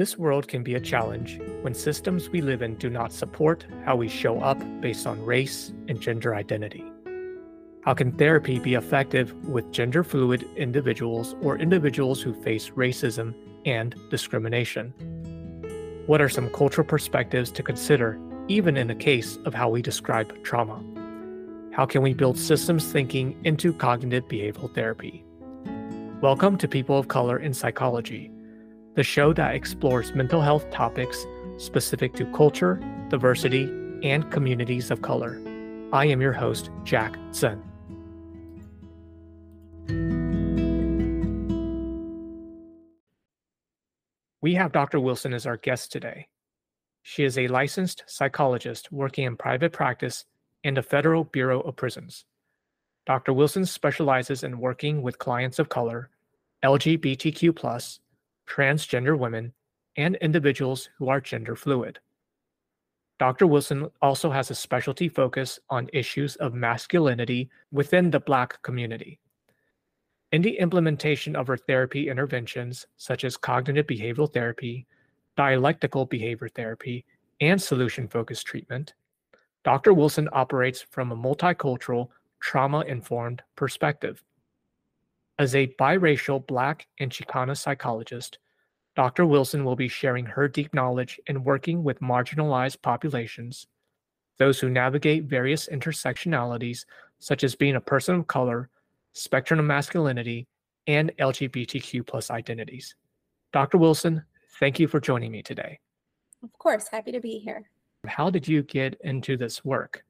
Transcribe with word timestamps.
This 0.00 0.16
world 0.16 0.48
can 0.48 0.62
be 0.62 0.76
a 0.76 0.80
challenge 0.80 1.38
when 1.60 1.74
systems 1.74 2.30
we 2.30 2.40
live 2.40 2.62
in 2.62 2.76
do 2.76 2.88
not 2.88 3.12
support 3.12 3.66
how 3.84 3.96
we 3.96 4.08
show 4.08 4.40
up 4.40 4.58
based 4.80 5.06
on 5.06 5.22
race 5.22 5.74
and 5.88 6.00
gender 6.00 6.34
identity. 6.34 6.90
How 7.84 7.92
can 7.92 8.10
therapy 8.12 8.58
be 8.58 8.76
effective 8.76 9.34
with 9.44 9.70
gender 9.72 10.02
fluid 10.02 10.48
individuals 10.56 11.36
or 11.42 11.58
individuals 11.58 12.22
who 12.22 12.32
face 12.32 12.70
racism 12.70 13.34
and 13.66 13.94
discrimination? 14.08 14.94
What 16.06 16.22
are 16.22 16.30
some 16.30 16.48
cultural 16.48 16.86
perspectives 16.86 17.50
to 17.50 17.62
consider, 17.62 18.18
even 18.48 18.78
in 18.78 18.86
the 18.86 18.94
case 18.94 19.36
of 19.44 19.52
how 19.52 19.68
we 19.68 19.82
describe 19.82 20.42
trauma? 20.42 20.82
How 21.74 21.84
can 21.84 22.00
we 22.00 22.14
build 22.14 22.38
systems 22.38 22.90
thinking 22.90 23.38
into 23.44 23.74
cognitive 23.74 24.26
behavioral 24.28 24.74
therapy? 24.74 25.26
Welcome 26.22 26.56
to 26.56 26.66
People 26.66 26.96
of 26.96 27.08
Color 27.08 27.40
in 27.40 27.52
Psychology 27.52 28.30
the 28.94 29.02
show 29.02 29.32
that 29.32 29.54
explores 29.54 30.14
mental 30.14 30.40
health 30.40 30.68
topics 30.70 31.26
specific 31.58 32.14
to 32.14 32.24
culture, 32.32 32.80
diversity, 33.08 33.64
and 34.02 34.30
communities 34.30 34.90
of 34.90 35.02
color. 35.02 35.40
I 35.92 36.06
am 36.06 36.20
your 36.20 36.32
host, 36.32 36.70
Jack 36.84 37.16
Zen. 37.32 37.62
We 44.42 44.54
have 44.54 44.72
Dr. 44.72 45.00
Wilson 45.00 45.34
as 45.34 45.46
our 45.46 45.58
guest 45.58 45.92
today. 45.92 46.28
She 47.02 47.24
is 47.24 47.36
a 47.36 47.48
licensed 47.48 48.04
psychologist 48.06 48.90
working 48.90 49.24
in 49.24 49.36
private 49.36 49.72
practice 49.72 50.24
in 50.64 50.74
the 50.74 50.82
Federal 50.82 51.24
Bureau 51.24 51.60
of 51.60 51.76
Prisons. 51.76 52.24
Dr. 53.06 53.32
Wilson 53.32 53.66
specializes 53.66 54.44
in 54.44 54.58
working 54.58 55.02
with 55.02 55.18
clients 55.18 55.58
of 55.58 55.68
color, 55.68 56.10
LGBTQ, 56.64 57.54
transgender 58.50 59.16
women, 59.18 59.52
and 59.96 60.16
individuals 60.16 60.88
who 60.98 61.08
are 61.08 61.20
gender 61.20 61.54
fluid. 61.54 61.98
Dr. 63.18 63.46
Wilson 63.46 63.88
also 64.00 64.30
has 64.30 64.50
a 64.50 64.54
specialty 64.54 65.08
focus 65.08 65.58
on 65.68 65.90
issues 65.92 66.36
of 66.36 66.54
masculinity 66.54 67.50
within 67.70 68.10
the 68.10 68.20
Black 68.20 68.60
community. 68.62 69.20
In 70.32 70.42
the 70.42 70.58
implementation 70.58 71.36
of 71.36 71.46
her 71.46 71.56
therapy 71.56 72.08
interventions, 72.08 72.86
such 72.96 73.24
as 73.24 73.36
cognitive 73.36 73.86
behavioral 73.86 74.32
therapy, 74.32 74.86
dialectical 75.36 76.06
behavior 76.06 76.48
therapy, 76.48 77.04
and 77.40 77.60
solution 77.60 78.08
focused 78.08 78.46
treatment, 78.46 78.94
Dr. 79.64 79.92
Wilson 79.92 80.28
operates 80.32 80.80
from 80.80 81.12
a 81.12 81.16
multicultural, 81.16 82.08
trauma 82.40 82.80
informed 82.80 83.42
perspective. 83.54 84.22
As 85.40 85.54
a 85.54 85.68
biracial 85.80 86.46
Black 86.46 86.86
and 86.98 87.10
Chicana 87.10 87.56
psychologist, 87.56 88.38
Dr. 88.94 89.24
Wilson 89.24 89.64
will 89.64 89.74
be 89.74 89.88
sharing 89.88 90.26
her 90.26 90.46
deep 90.48 90.74
knowledge 90.74 91.18
in 91.28 91.44
working 91.44 91.82
with 91.82 91.98
marginalized 92.00 92.82
populations, 92.82 93.66
those 94.36 94.60
who 94.60 94.68
navigate 94.68 95.24
various 95.24 95.66
intersectionalities, 95.68 96.84
such 97.20 97.42
as 97.42 97.54
being 97.54 97.76
a 97.76 97.80
person 97.80 98.16
of 98.16 98.26
color, 98.26 98.68
spectrum 99.14 99.58
of 99.58 99.64
masculinity, 99.64 100.46
and 100.86 101.10
LGBTQ 101.18 102.06
plus 102.06 102.30
identities. 102.30 102.94
Dr. 103.50 103.78
Wilson, 103.78 104.22
thank 104.58 104.78
you 104.78 104.88
for 104.88 105.00
joining 105.00 105.32
me 105.32 105.42
today. 105.42 105.80
Of 106.42 106.52
course, 106.58 106.86
happy 106.88 107.12
to 107.12 107.20
be 107.20 107.38
here. 107.38 107.70
How 108.06 108.28
did 108.28 108.46
you 108.46 108.62
get 108.64 109.00
into 109.00 109.38
this 109.38 109.64
work? 109.64 110.04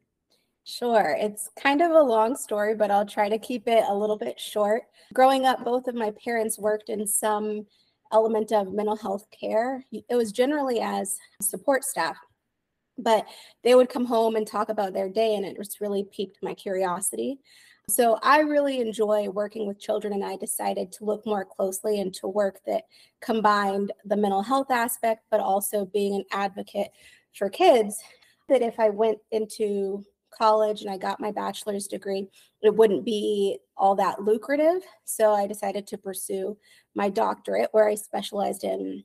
Sure. 0.71 1.17
It's 1.19 1.51
kind 1.61 1.83
of 1.83 1.91
a 1.91 2.01
long 2.01 2.37
story, 2.37 2.77
but 2.77 2.93
I'll 2.93 3.07
try 3.07 3.29
to 3.29 3.39
keep 3.39 3.67
it 3.67 3.83
a 3.89 3.95
little 3.95 4.17
bit 4.17 4.39
short. 4.39 4.85
Growing 5.13 5.45
up, 5.45 5.65
both 5.65 5.89
of 5.89 5.97
my 5.97 6.13
parents 6.25 6.61
worked 6.61 6.91
in 6.91 7.07
some 7.09 7.67
element 8.13 8.53
of 8.53 8.73
mental 8.73 8.95
health 8.95 9.27
care. 9.39 9.85
It 9.91 10.15
was 10.15 10.31
generally 10.31 10.81
as 10.81 11.19
support 11.43 11.83
staff, 11.83 12.17
but 12.99 13.27
they 13.65 13.75
would 13.75 13.89
come 13.89 14.05
home 14.05 14.37
and 14.37 14.47
talk 14.47 14.69
about 14.69 14.93
their 14.93 15.09
day, 15.09 15.35
and 15.35 15.45
it 15.45 15.57
just 15.57 15.81
really 15.81 16.05
piqued 16.05 16.39
my 16.41 16.55
curiosity. 16.55 17.41
So 17.89 18.21
I 18.23 18.41
really 18.41 18.81
enjoy 18.81 19.29
working 19.29 19.67
with 19.67 19.81
children, 19.81 20.13
and 20.13 20.25
I 20.25 20.37
decided 20.37 20.93
to 20.93 21.05
look 21.05 21.27
more 21.27 21.45
closely 21.45 21.99
into 21.99 22.29
work 22.29 22.61
that 22.67 22.85
combined 23.21 23.91
the 24.05 24.17
mental 24.17 24.43
health 24.43 24.71
aspect, 24.71 25.25
but 25.33 25.41
also 25.41 25.87
being 25.87 26.15
an 26.15 26.25
advocate 26.31 26.93
for 27.35 27.51
kids. 27.51 28.01
That 28.49 28.63
if 28.63 28.79
I 28.81 28.91
went 28.91 29.19
into 29.31 30.05
college 30.31 30.83
and 30.83 30.91
I 30.91 30.97
got 30.97 31.21
my 31.21 31.31
bachelor's 31.33 31.87
degree, 31.87 32.29
it 32.63 32.75
wouldn't 32.75 33.05
be 33.05 33.59
all 33.77 33.95
that 33.97 34.23
lucrative. 34.23 34.83
So 35.05 35.33
I 35.33 35.47
decided 35.47 35.87
to 35.89 35.99
pursue 35.99 36.57
my 36.95 37.09
doctorate 37.09 37.71
where 37.73 37.89
I 37.89 37.95
specialized 37.95 38.65
in 38.65 39.05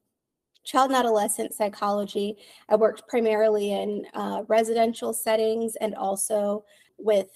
child 0.63 0.89
and 0.89 0.97
adolescent 0.97 1.53
psychology. 1.53 2.37
I 2.69 2.75
worked 2.75 3.07
primarily 3.07 3.71
in 3.71 4.05
uh, 4.13 4.43
residential 4.47 5.13
settings 5.13 5.75
and 5.77 5.95
also 5.95 6.65
with 6.97 7.27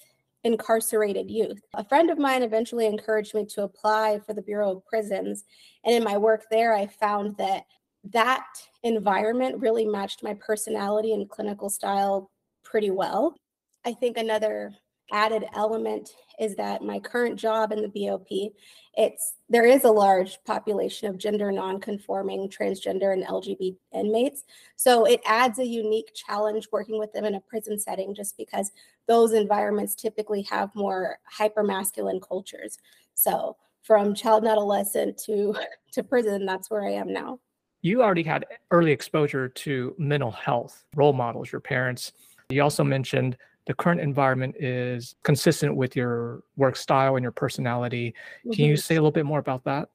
incarcerated 0.44 1.30
youth. 1.30 1.60
A 1.74 1.84
friend 1.84 2.10
of 2.10 2.18
mine 2.18 2.42
eventually 2.42 2.86
encouraged 2.86 3.34
me 3.34 3.44
to 3.46 3.62
apply 3.62 4.20
for 4.26 4.32
the 4.32 4.42
Bureau 4.42 4.72
of 4.72 4.86
Prisons. 4.86 5.44
And 5.84 5.94
in 5.94 6.02
my 6.02 6.16
work 6.16 6.44
there, 6.50 6.74
I 6.74 6.86
found 6.86 7.36
that 7.36 7.64
that 8.12 8.46
environment 8.82 9.60
really 9.60 9.86
matched 9.86 10.22
my 10.22 10.34
personality 10.34 11.12
and 11.12 11.28
clinical 11.28 11.68
style 11.68 12.30
pretty 12.64 12.90
well. 12.90 13.36
I 13.84 13.92
think 13.94 14.16
another 14.16 14.72
added 15.12 15.44
element 15.54 16.10
is 16.38 16.54
that 16.56 16.82
my 16.82 16.98
current 16.98 17.36
job 17.36 17.72
in 17.72 17.82
the 17.82 17.88
BOP, 17.88 18.52
it's 18.94 19.34
there 19.48 19.64
is 19.64 19.84
a 19.84 19.90
large 19.90 20.42
population 20.44 21.08
of 21.08 21.18
gender 21.18 21.50
nonconforming, 21.50 22.48
transgender, 22.48 23.12
and 23.12 23.24
LGBT 23.24 23.76
inmates. 23.94 24.44
So 24.76 25.04
it 25.04 25.20
adds 25.26 25.58
a 25.58 25.66
unique 25.66 26.12
challenge 26.14 26.68
working 26.72 26.98
with 26.98 27.12
them 27.12 27.24
in 27.24 27.34
a 27.34 27.40
prison 27.40 27.78
setting, 27.78 28.14
just 28.14 28.36
because 28.36 28.72
those 29.06 29.32
environments 29.32 29.94
typically 29.94 30.42
have 30.42 30.74
more 30.74 31.18
hypermasculine 31.38 32.20
cultures. 32.26 32.78
So 33.14 33.56
from 33.82 34.14
child 34.14 34.44
and 34.44 34.52
adolescent 34.52 35.18
to 35.24 35.54
to 35.92 36.02
prison, 36.02 36.46
that's 36.46 36.70
where 36.70 36.84
I 36.84 36.92
am 36.92 37.12
now. 37.12 37.40
You 37.82 38.02
already 38.02 38.22
had 38.22 38.44
early 38.70 38.92
exposure 38.92 39.48
to 39.48 39.94
mental 39.98 40.30
health 40.30 40.84
role 40.94 41.14
models, 41.14 41.50
your 41.50 41.62
parents. 41.62 42.12
You 42.50 42.62
also 42.62 42.84
mentioned 42.84 43.38
the 43.70 43.74
current 43.74 44.00
environment 44.00 44.56
is 44.58 45.14
consistent 45.22 45.76
with 45.76 45.94
your 45.94 46.42
work 46.56 46.74
style 46.74 47.14
and 47.14 47.22
your 47.22 47.30
personality. 47.30 48.12
Mm-hmm. 48.40 48.50
Can 48.50 48.64
you 48.64 48.74
mm-hmm. 48.74 48.80
say 48.80 48.96
a 48.96 48.98
little 48.98 49.12
bit 49.12 49.26
more 49.26 49.38
about 49.38 49.62
that? 49.62 49.90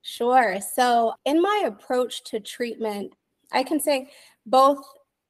Sure. 0.00 0.58
So, 0.74 1.12
in 1.26 1.42
my 1.42 1.64
approach 1.66 2.24
to 2.24 2.40
treatment, 2.40 3.12
I 3.52 3.62
can 3.62 3.78
say 3.78 4.10
both 4.46 4.82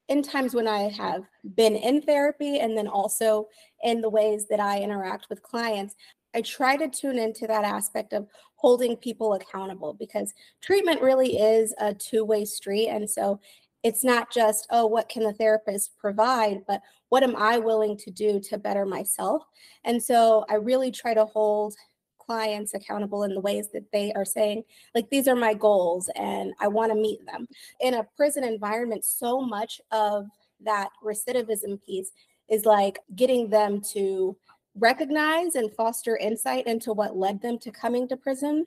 in 0.07 0.23
times 0.23 0.55
when 0.55 0.69
I 0.69 0.83
have 0.83 1.23
been 1.55 1.75
in 1.75 2.01
therapy 2.01 2.59
and 2.59 2.77
then 2.77 2.87
also 2.87 3.49
in 3.83 3.99
the 3.99 4.09
ways 4.09 4.47
that 4.47 4.61
I 4.61 4.79
interact 4.79 5.27
with 5.29 5.43
clients, 5.43 5.95
I 6.33 6.39
try 6.39 6.77
to 6.77 6.87
tune 6.87 7.19
into 7.19 7.45
that 7.47 7.65
aspect 7.65 8.13
of 8.13 8.25
holding 8.55 8.95
people 8.95 9.33
accountable 9.33 9.93
because 9.95 10.33
treatment 10.61 11.01
really 11.01 11.37
is 11.37 11.75
a 11.77 11.93
two 11.93 12.23
way 12.23 12.45
street. 12.45 12.87
And 12.87 13.09
so 13.09 13.41
it's 13.83 14.03
not 14.03 14.31
just, 14.31 14.67
oh, 14.69 14.85
what 14.85 15.09
can 15.09 15.23
the 15.23 15.33
therapist 15.33 15.97
provide, 15.97 16.61
but 16.67 16.81
what 17.09 17.23
am 17.23 17.35
I 17.35 17.57
willing 17.57 17.97
to 17.97 18.11
do 18.11 18.39
to 18.41 18.57
better 18.57 18.85
myself? 18.85 19.43
And 19.83 20.01
so 20.01 20.45
I 20.49 20.55
really 20.55 20.91
try 20.91 21.13
to 21.13 21.25
hold 21.25 21.75
clients 22.19 22.73
accountable 22.73 23.23
in 23.23 23.33
the 23.33 23.41
ways 23.41 23.69
that 23.73 23.91
they 23.91 24.13
are 24.13 24.25
saying, 24.25 24.63
like, 24.93 25.09
these 25.09 25.27
are 25.27 25.35
my 25.35 25.53
goals 25.53 26.09
and 26.15 26.53
I 26.59 26.67
want 26.67 26.91
to 26.91 26.95
meet 26.95 27.25
them. 27.25 27.47
In 27.79 27.95
a 27.95 28.07
prison 28.15 28.43
environment, 28.43 29.03
so 29.03 29.41
much 29.41 29.81
of 29.91 30.27
that 30.63 30.89
recidivism 31.03 31.83
piece 31.83 32.11
is 32.49 32.65
like 32.65 32.99
getting 33.15 33.49
them 33.49 33.81
to 33.93 34.37
recognize 34.75 35.55
and 35.55 35.73
foster 35.73 36.17
insight 36.17 36.67
into 36.67 36.93
what 36.93 37.17
led 37.17 37.41
them 37.41 37.57
to 37.59 37.71
coming 37.71 38.07
to 38.07 38.15
prison, 38.15 38.65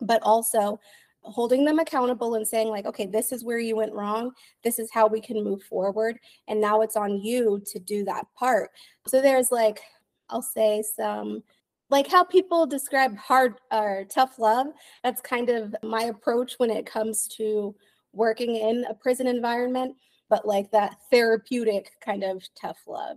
but 0.00 0.22
also 0.22 0.80
holding 1.22 1.64
them 1.64 1.78
accountable 1.78 2.36
and 2.36 2.46
saying 2.46 2.68
like 2.68 2.86
okay 2.86 3.06
this 3.06 3.32
is 3.32 3.44
where 3.44 3.58
you 3.58 3.76
went 3.76 3.92
wrong. 3.92 4.30
This 4.62 4.78
is 4.78 4.90
how 4.90 5.06
we 5.06 5.20
can 5.20 5.42
move 5.44 5.62
forward. 5.62 6.18
And 6.48 6.60
now 6.60 6.80
it's 6.80 6.96
on 6.96 7.20
you 7.20 7.62
to 7.66 7.78
do 7.78 8.04
that 8.04 8.26
part. 8.36 8.70
So 9.06 9.20
there's 9.20 9.50
like 9.50 9.80
i'll 10.30 10.42
say 10.42 10.82
some 10.82 11.42
like 11.90 12.06
how 12.06 12.22
people 12.22 12.66
describe 12.66 13.16
hard 13.16 13.54
or 13.72 14.04
tough 14.10 14.38
love. 14.38 14.68
That's 15.02 15.20
kind 15.20 15.48
of 15.48 15.74
my 15.82 16.04
approach 16.04 16.54
when 16.58 16.70
it 16.70 16.84
comes 16.84 17.26
to 17.38 17.74
working 18.12 18.56
in 18.56 18.84
a 18.88 18.94
prison 18.94 19.26
environment 19.26 19.96
but 20.30 20.46
like 20.46 20.70
that 20.70 20.96
therapeutic 21.10 21.92
kind 22.04 22.22
of 22.22 22.42
tough 22.60 22.76
love. 22.86 23.16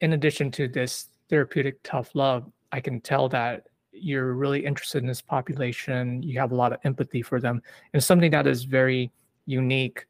In 0.00 0.14
addition 0.14 0.50
to 0.52 0.66
this 0.66 1.08
therapeutic 1.28 1.82
tough 1.82 2.14
love 2.14 2.50
i 2.72 2.80
can 2.80 3.00
tell 3.00 3.28
that 3.28 3.66
you're 4.02 4.34
really 4.34 4.64
interested 4.64 5.02
in 5.02 5.08
this 5.08 5.20
population, 5.20 6.22
you 6.22 6.38
have 6.38 6.52
a 6.52 6.54
lot 6.54 6.72
of 6.72 6.80
empathy 6.84 7.22
for 7.22 7.40
them, 7.40 7.62
and 7.92 8.02
something 8.02 8.30
that 8.30 8.46
is 8.46 8.64
very 8.64 9.10
unique 9.46 10.06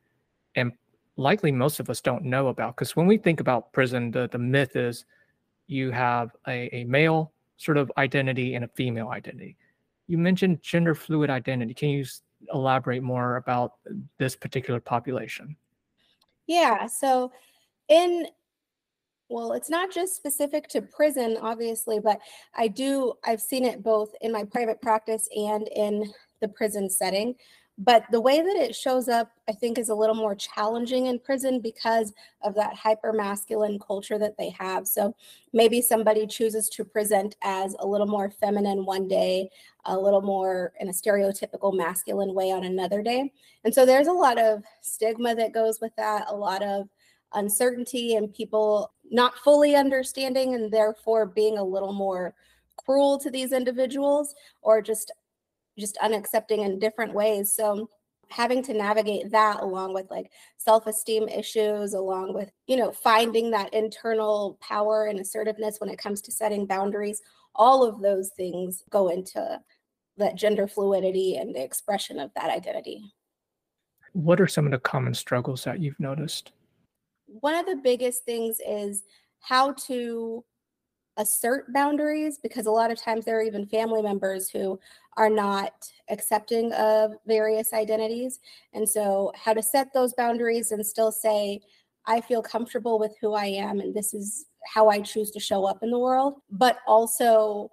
and 0.57 0.73
likely 1.17 1.53
most 1.53 1.81
of 1.81 1.91
us 1.91 2.01
don't 2.01 2.25
know 2.25 2.49
about. 2.49 2.77
Because 2.77 2.97
when 2.97 3.07
we 3.07 3.19
think 3.19 3.41
about 3.41 3.73
prison, 3.73 4.11
the, 4.11 4.29
the 4.29 4.39
myth 4.39 4.77
is 4.77 5.05
you 5.67 5.91
have 5.91 6.31
a, 6.47 6.75
a 6.75 6.85
male 6.85 7.33
sort 7.57 7.77
of 7.77 7.91
identity 7.99 8.55
and 8.55 8.65
a 8.65 8.69
female 8.69 9.09
identity. 9.09 9.57
You 10.07 10.19
mentioned 10.19 10.63
gender 10.63 10.95
fluid 10.95 11.29
identity. 11.29 11.75
Can 11.75 11.91
you 11.91 12.05
elaborate 12.55 13.03
more 13.03 13.37
about 13.37 13.75
this 14.19 14.37
particular 14.37 14.81
population? 14.81 15.57
Yeah. 16.47 16.87
So, 16.87 17.33
in 17.89 18.27
well, 19.29 19.53
it's 19.53 19.71
not 19.71 19.93
just 19.93 20.17
specific 20.17 20.69
to 20.69 20.83
prison, 20.83 21.37
obviously, 21.41 22.01
but 22.01 22.21
I 22.55 22.69
do, 22.69 23.15
I've 23.25 23.43
seen 23.43 23.65
it 23.65 23.83
both 23.83 24.15
in 24.21 24.33
my 24.33 24.45
private 24.45 24.81
practice 24.81 25.29
and 25.37 25.69
in 25.69 26.13
the 26.41 26.49
prison 26.49 26.89
setting. 26.89 27.35
But 27.81 28.05
the 28.11 28.21
way 28.21 28.41
that 28.41 28.57
it 28.57 28.75
shows 28.75 29.09
up, 29.09 29.31
I 29.49 29.53
think, 29.53 29.79
is 29.79 29.89
a 29.89 29.95
little 29.95 30.17
more 30.17 30.35
challenging 30.35 31.07
in 31.07 31.21
prison 31.21 31.61
because 31.61 32.13
of 32.43 32.57
that 32.57 32.75
hyper 32.75 33.13
masculine 33.13 33.79
culture 33.79 34.19
that 34.19 34.37
they 34.37 34.51
have. 34.59 34.89
So 34.89 35.15
maybe 35.53 35.81
somebody 35.81 36.27
chooses 36.27 36.69
to 36.71 36.85
present 36.85 37.37
as 37.43 37.77
a 37.79 37.87
little 37.87 38.09
more 38.09 38.31
feminine 38.31 38.85
one 38.85 39.07
day, 39.07 39.49
a 39.85 39.97
little 39.97 40.23
more 40.23 40.73
in 40.81 40.89
a 40.89 40.93
stereotypical 40.93 41.73
masculine 41.73 42.35
way 42.35 42.51
on 42.51 42.65
another 42.65 43.01
day. 43.01 43.33
And 43.63 43.73
so 43.73 43.87
there's 43.87 44.09
a 44.09 44.13
lot 44.13 44.41
of 44.41 44.65
stigma 44.81 45.37
that 45.37 45.55
goes 45.55 45.81
with 45.81 45.95
that, 45.97 46.25
a 46.29 46.35
lot 46.35 46.65
of 46.65 46.89
uncertainty 47.35 48.17
and 48.17 48.33
people 48.35 48.93
not 49.11 49.39
fully 49.39 49.75
understanding 49.75 50.55
and 50.55 50.73
therefore 50.73 51.27
being 51.27 51.59
a 51.59 51.65
little 51.65 51.93
more 51.93 52.35
cruel 52.77 53.19
to 53.19 53.31
these 53.31 53.53
individuals 53.53 54.35
or 54.63 54.81
just 54.81 55.13
just 55.79 55.97
unaccepting 56.03 56.65
in 56.65 56.79
different 56.79 57.15
ways. 57.15 57.55
So 57.55 57.89
having 58.31 58.63
to 58.65 58.75
navigate 58.75 59.31
that 59.31 59.61
along 59.61 59.95
with 59.95 60.11
like 60.11 60.31
self-esteem 60.57 61.29
issues 61.29 61.95
along 61.95 62.35
with 62.35 62.51
you 62.67 62.77
know 62.77 62.93
finding 62.93 63.51
that 63.51 63.73
internal 63.73 64.59
power 64.61 65.07
and 65.07 65.19
assertiveness 65.19 65.81
when 65.81 65.89
it 65.89 65.99
comes 65.99 66.21
to 66.21 66.31
setting 66.31 66.67
boundaries 66.67 67.23
all 67.55 67.83
of 67.83 68.03
those 68.03 68.31
things 68.37 68.85
go 68.91 69.09
into 69.09 69.59
that 70.19 70.35
gender 70.35 70.67
fluidity 70.67 71.37
and 71.37 71.55
the 71.55 71.63
expression 71.63 72.19
of 72.19 72.31
that 72.35 72.51
identity. 72.51 73.13
What 74.13 74.41
are 74.41 74.47
some 74.47 74.67
of 74.67 74.73
the 74.73 74.79
common 74.79 75.15
struggles 75.15 75.65
that 75.65 75.81
you've 75.81 75.99
noticed 76.01 76.53
one 77.29 77.55
of 77.55 77.67
the 77.67 77.77
biggest 77.77 78.25
things 78.25 78.59
is 78.67 79.05
how 79.41 79.73
to 79.73 80.45
assert 81.19 81.73
boundaries 81.73 82.39
because 82.43 82.67
a 82.67 82.71
lot 82.71 82.91
of 82.91 83.01
times 83.01 83.25
there 83.25 83.39
are 83.39 83.43
even 83.43 83.67
family 83.67 84.01
members 84.01 84.49
who 84.49 84.79
are 85.17 85.29
not 85.29 85.91
accepting 86.11 86.73
of 86.75 87.13
various 87.27 87.73
identities. 87.73 88.39
And 88.73 88.89
so, 88.89 89.33
how 89.35 89.53
to 89.53 89.63
set 89.63 89.93
those 89.93 90.15
boundaries 90.15 90.73
and 90.73 90.85
still 90.87 91.13
say, 91.13 91.61
I 92.07 92.21
feel 92.21 92.41
comfortable 92.41 92.99
with 92.99 93.15
who 93.21 93.35
I 93.35 93.47
am, 93.47 93.81
and 93.81 93.95
this 93.95 94.15
is 94.15 94.47
how 94.75 94.89
I 94.89 95.01
choose 95.01 95.31
to 95.33 95.41
show 95.41 95.67
up 95.67 95.83
in 95.83 95.91
the 95.91 95.99
world, 95.99 96.41
but 96.51 96.79
also 96.87 97.71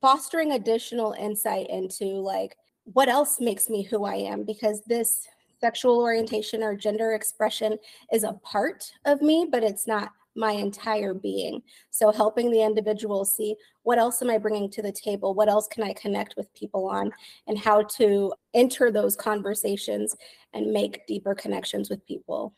fostering 0.00 0.52
additional 0.52 1.12
insight 1.18 1.68
into 1.68 2.04
like 2.04 2.56
what 2.84 3.08
else 3.08 3.40
makes 3.40 3.68
me 3.68 3.82
who 3.82 4.04
I 4.04 4.14
am 4.14 4.44
because 4.44 4.82
this 4.86 5.26
sexual 5.60 5.98
orientation 6.00 6.62
or 6.62 6.76
gender 6.76 7.14
expression 7.14 7.78
is 8.12 8.24
a 8.24 8.34
part 8.42 8.90
of 9.04 9.22
me, 9.22 9.48
but 9.50 9.62
it's 9.62 9.86
not 9.86 10.12
my 10.34 10.52
entire 10.52 11.14
being. 11.14 11.62
So 11.90 12.12
helping 12.12 12.50
the 12.50 12.62
individual 12.62 13.24
see 13.24 13.56
what 13.82 13.98
else 13.98 14.22
am 14.22 14.30
I 14.30 14.38
bringing 14.38 14.70
to 14.70 14.82
the 14.82 14.92
table? 14.92 15.34
What 15.34 15.48
else 15.48 15.66
can 15.66 15.82
I 15.82 15.92
connect 15.94 16.34
with 16.36 16.52
people 16.54 16.86
on? 16.88 17.10
And 17.46 17.58
how 17.58 17.82
to 17.96 18.32
enter 18.54 18.90
those 18.90 19.16
conversations 19.16 20.14
and 20.52 20.72
make 20.72 21.06
deeper 21.06 21.34
connections 21.34 21.90
with 21.90 22.06
people. 22.06 22.54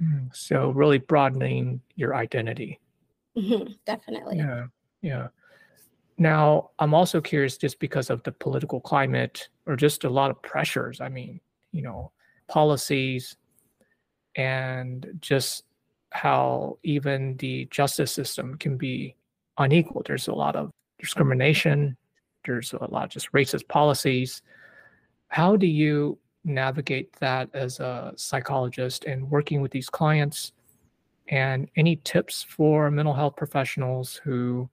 Mm, 0.00 0.34
so 0.34 0.70
really 0.70 0.98
broadening 0.98 1.80
your 1.96 2.14
identity. 2.14 2.78
Mm-hmm, 3.36 3.72
definitely. 3.86 4.38
Yeah. 4.38 4.66
Yeah. 5.02 5.28
Now, 6.18 6.70
I'm 6.78 6.92
also 6.92 7.20
curious 7.20 7.56
just 7.56 7.80
because 7.80 8.10
of 8.10 8.22
the 8.22 8.32
political 8.32 8.80
climate 8.80 9.48
or 9.66 9.76
just 9.76 10.04
a 10.04 10.10
lot 10.10 10.30
of 10.30 10.40
pressures. 10.42 11.00
I 11.00 11.08
mean, 11.08 11.40
you 11.72 11.80
know, 11.82 12.12
policies 12.50 13.36
and 14.34 15.06
just 15.20 15.64
how 16.10 16.76
even 16.82 17.36
the 17.36 17.66
justice 17.70 18.12
system 18.12 18.56
can 18.56 18.76
be 18.76 19.14
unequal. 19.58 20.02
There's 20.04 20.26
a 20.28 20.34
lot 20.34 20.56
of 20.56 20.70
discrimination, 20.98 21.96
there's 22.44 22.72
a 22.72 22.90
lot 22.90 23.04
of 23.04 23.10
just 23.10 23.32
racist 23.32 23.68
policies. 23.68 24.42
How 25.28 25.54
do 25.56 25.66
you 25.66 26.18
navigate 26.44 27.12
that 27.20 27.48
as 27.54 27.78
a 27.78 28.12
psychologist 28.16 29.04
and 29.04 29.30
working 29.30 29.60
with 29.60 29.70
these 29.70 29.88
clients? 29.88 30.52
And 31.28 31.70
any 31.76 31.96
tips 32.02 32.42
for 32.42 32.90
mental 32.90 33.14
health 33.14 33.36
professionals 33.36 34.16
who 34.24 34.68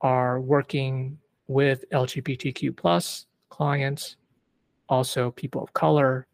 are 0.00 0.40
working 0.40 1.18
with 1.48 1.84
LGBTQ 1.90 2.76
plus 2.76 3.26
clients, 3.48 4.16
also 4.88 5.32
people 5.32 5.62
of 5.64 5.72
color, 5.72 6.28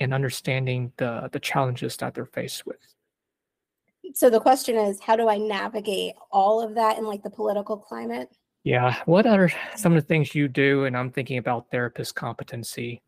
and 0.00 0.14
understanding 0.14 0.92
the 0.96 1.28
the 1.32 1.38
challenges 1.38 1.96
that 1.98 2.14
they're 2.14 2.26
faced 2.26 2.66
with. 2.66 2.94
So 4.14 4.28
the 4.30 4.40
question 4.40 4.76
is 4.76 4.98
how 5.00 5.14
do 5.14 5.28
i 5.28 5.36
navigate 5.36 6.14
all 6.32 6.60
of 6.60 6.74
that 6.74 6.98
in 6.98 7.04
like 7.04 7.22
the 7.22 7.30
political 7.30 7.76
climate? 7.76 8.30
Yeah 8.64 8.96
what 9.04 9.26
are 9.26 9.50
some 9.76 9.96
of 9.96 10.02
the 10.02 10.06
things 10.06 10.34
you 10.34 10.48
do? 10.48 10.84
And 10.86 10.96
i'm 10.96 11.10
thinking 11.10 11.38
about 11.38 11.70
therapist 11.70 12.14
competency. 12.14 13.02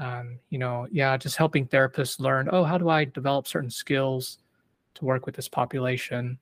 Um, 0.00 0.38
you 0.48 0.58
know 0.58 0.86
yeah 0.90 1.16
just 1.16 1.36
helping 1.36 1.66
therapists 1.66 2.20
learn 2.20 2.48
oh 2.52 2.62
how 2.62 2.78
do 2.78 2.88
i 2.88 3.04
develop 3.04 3.48
certain 3.48 3.70
skills 3.70 4.38
to 4.94 5.04
work 5.04 5.26
with 5.26 5.34
this 5.34 5.48
population? 5.48 6.38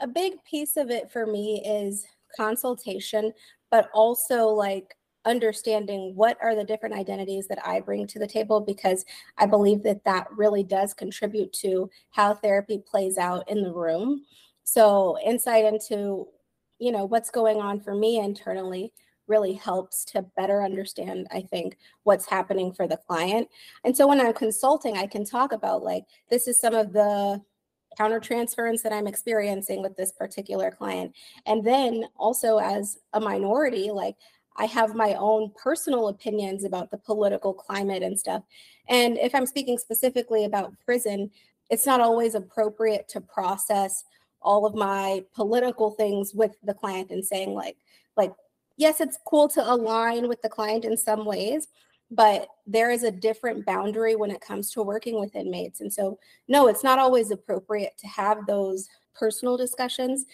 A 0.00 0.06
big 0.06 0.34
piece 0.44 0.76
of 0.76 0.90
it 0.90 1.10
for 1.10 1.26
me 1.26 1.62
is 1.66 2.06
consultation 2.36 3.32
but 3.70 3.88
also 3.94 4.46
like 4.48 4.96
understanding 5.24 6.12
what 6.14 6.36
are 6.42 6.54
the 6.54 6.64
different 6.64 6.94
identities 6.94 7.46
that 7.48 7.66
I 7.66 7.80
bring 7.80 8.06
to 8.08 8.18
the 8.18 8.26
table 8.26 8.60
because 8.60 9.04
I 9.38 9.46
believe 9.46 9.82
that 9.84 10.04
that 10.04 10.26
really 10.30 10.62
does 10.62 10.94
contribute 10.94 11.52
to 11.54 11.90
how 12.10 12.34
therapy 12.34 12.82
plays 12.86 13.18
out 13.18 13.48
in 13.50 13.62
the 13.62 13.72
room. 13.72 14.24
So 14.64 15.18
insight 15.24 15.64
into 15.64 16.28
you 16.78 16.92
know 16.92 17.04
what's 17.04 17.30
going 17.30 17.60
on 17.60 17.80
for 17.80 17.94
me 17.94 18.18
internally 18.18 18.92
really 19.26 19.54
helps 19.54 20.04
to 20.04 20.22
better 20.36 20.62
understand 20.62 21.26
i 21.32 21.40
think 21.40 21.78
what's 22.02 22.26
happening 22.26 22.72
for 22.72 22.86
the 22.86 22.96
client 23.08 23.48
and 23.84 23.96
so 23.96 24.06
when 24.06 24.20
i'm 24.20 24.32
consulting 24.32 24.96
i 24.96 25.06
can 25.06 25.24
talk 25.24 25.52
about 25.52 25.82
like 25.82 26.04
this 26.30 26.46
is 26.46 26.60
some 26.60 26.74
of 26.74 26.92
the 26.92 27.40
countertransference 27.98 28.82
that 28.82 28.92
i'm 28.92 29.06
experiencing 29.06 29.80
with 29.80 29.96
this 29.96 30.12
particular 30.12 30.70
client 30.70 31.14
and 31.46 31.64
then 31.64 32.04
also 32.16 32.58
as 32.58 32.98
a 33.12 33.20
minority 33.20 33.90
like 33.90 34.16
I 34.56 34.66
have 34.66 34.94
my 34.94 35.14
own 35.14 35.52
personal 35.60 36.08
opinions 36.08 36.64
about 36.64 36.90
the 36.90 36.98
political 36.98 37.52
climate 37.52 38.02
and 38.02 38.18
stuff. 38.18 38.42
And 38.88 39.18
if 39.18 39.34
I'm 39.34 39.46
speaking 39.46 39.78
specifically 39.78 40.44
about 40.44 40.74
prison, 40.84 41.30
it's 41.70 41.86
not 41.86 42.00
always 42.00 42.34
appropriate 42.34 43.08
to 43.08 43.20
process 43.20 44.04
all 44.44 44.66
of 44.66 44.74
my 44.74 45.24
political 45.34 45.90
things 45.92 46.34
with 46.34 46.52
the 46.62 46.74
client 46.74 47.10
and 47.10 47.24
saying 47.24 47.54
like 47.54 47.76
like 48.16 48.32
yes 48.76 49.00
it's 49.00 49.18
cool 49.24 49.48
to 49.48 49.72
align 49.72 50.28
with 50.28 50.40
the 50.42 50.48
client 50.48 50.84
in 50.84 50.96
some 50.96 51.24
ways 51.24 51.68
but 52.10 52.48
there 52.66 52.90
is 52.90 53.02
a 53.02 53.10
different 53.10 53.64
boundary 53.64 54.14
when 54.14 54.30
it 54.30 54.40
comes 54.40 54.70
to 54.70 54.82
working 54.82 55.18
with 55.18 55.34
inmates 55.34 55.80
and 55.80 55.92
so 55.92 56.18
no 56.46 56.68
it's 56.68 56.84
not 56.84 56.98
always 56.98 57.30
appropriate 57.30 57.96
to 57.96 58.06
have 58.06 58.46
those 58.46 58.88
personal 59.14 59.56
discussions 59.56 60.26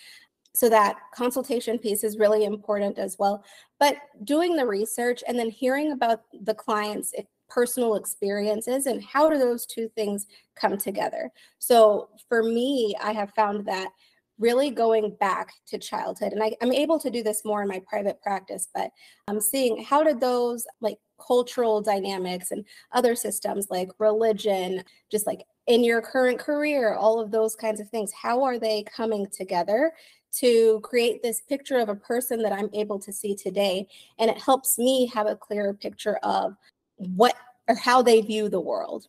so 0.55 0.69
that 0.69 0.97
consultation 1.15 1.79
piece 1.79 2.03
is 2.05 2.19
really 2.19 2.45
important 2.45 2.99
as 2.99 3.17
well. 3.19 3.45
But 3.79 3.97
doing 4.25 4.57
the 4.57 4.67
research 4.67 5.23
and 5.27 5.39
then 5.39 5.51
hearing 5.51 5.93
about 5.93 6.23
the 6.43 6.55
client's 6.55 7.15
personal 7.49 7.97
experiences 7.97 8.87
and 8.87 9.03
how 9.03 9.29
do 9.29 9.39
those 9.39 9.67
two 9.67 9.89
things 9.97 10.27
come 10.55 10.79
together. 10.79 11.31
So 11.59 12.09
for 12.29 12.43
me 12.43 12.95
i 13.03 13.13
have 13.13 13.35
found 13.35 13.67
that 13.67 13.91
really 14.39 14.71
going 14.71 15.15
back 15.21 15.53
to 15.67 15.77
childhood 15.77 16.33
and 16.33 16.43
I, 16.43 16.57
am 16.63 16.73
able 16.73 16.99
to 17.01 17.11
do 17.11 17.23
this 17.23 17.45
more 17.45 17.61
in 17.61 17.69
my 17.69 17.83
private 17.87 18.23
practice 18.23 18.69
but 18.75 18.91
i'm 19.29 19.41
seeing 19.41 19.83
how 19.83 20.03
did 20.03 20.21
those 20.21 20.67
like 20.81 20.97
cultural 21.21 21.83
dynamics 21.83 22.51
and 22.51 22.65
other 22.93 23.15
systems 23.15 23.67
like 23.69 23.91
religion 23.99 24.83
just 25.11 25.27
like 25.27 25.45
in 25.67 25.85
your 25.85 26.01
current 26.01 26.39
career 26.39 26.95
all 26.95 27.21
of 27.21 27.31
those 27.31 27.55
kinds 27.55 27.81
of 27.81 27.89
things 27.91 28.11
how 28.13 28.43
are 28.43 28.59
they 28.59 28.83
coming 28.85 29.27
together 29.31 29.93
to 30.33 30.81
create 30.81 31.23
this 31.23 31.41
picture 31.41 31.79
of 31.79 31.89
a 31.89 31.95
person 31.95 32.43
that 32.43 32.53
I'm 32.53 32.71
able 32.73 32.99
to 33.01 33.13
see 33.13 33.35
today. 33.35 33.89
And 34.19 34.31
it 34.31 34.39
helps 34.39 34.79
me 34.79 35.07
have 35.09 35.27
a 35.27 35.37
clearer 35.37 35.75
picture 35.75 36.17
of 36.23 36.57
what 36.97 37.35
or 37.69 37.75
how 37.75 38.03
they 38.03 38.21
view 38.21 38.49
the 38.49 38.61
world. 38.61 39.07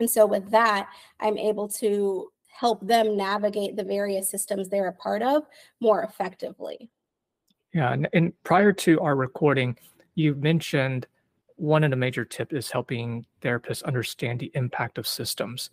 And 0.00 0.10
so 0.10 0.26
with 0.26 0.50
that, 0.50 0.88
I'm 1.20 1.38
able 1.38 1.68
to 1.68 2.30
help 2.48 2.86
them 2.86 3.16
navigate 3.16 3.76
the 3.76 3.84
various 3.84 4.30
systems 4.30 4.68
they're 4.68 4.88
a 4.88 4.92
part 4.92 5.22
of 5.22 5.44
more 5.80 6.02
effectively. 6.02 6.90
Yeah. 7.74 7.92
And, 7.92 8.08
and 8.12 8.32
prior 8.44 8.72
to 8.72 9.00
our 9.00 9.16
recording, 9.16 9.76
you 10.14 10.34
mentioned 10.34 11.06
one 11.56 11.84
of 11.84 11.90
the 11.90 11.96
major 11.96 12.24
tips 12.24 12.54
is 12.54 12.70
helping 12.70 13.26
therapists 13.42 13.82
understand 13.84 14.40
the 14.40 14.50
impact 14.54 14.98
of 14.98 15.06
systems. 15.06 15.70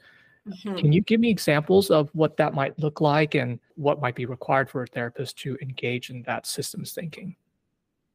Mm-hmm. 0.48 0.76
Can 0.76 0.92
you 0.92 1.02
give 1.02 1.20
me 1.20 1.30
examples 1.30 1.90
of 1.90 2.10
what 2.14 2.36
that 2.38 2.54
might 2.54 2.78
look 2.78 3.00
like 3.00 3.36
and 3.36 3.60
what 3.76 4.02
might 4.02 4.16
be 4.16 4.26
required 4.26 4.70
for 4.70 4.84
a 4.84 4.88
therapist 4.88 5.38
to 5.40 5.58
engage 5.62 6.10
in 6.10 6.22
that 6.24 6.46
systems 6.46 6.92
thinking? 6.94 7.36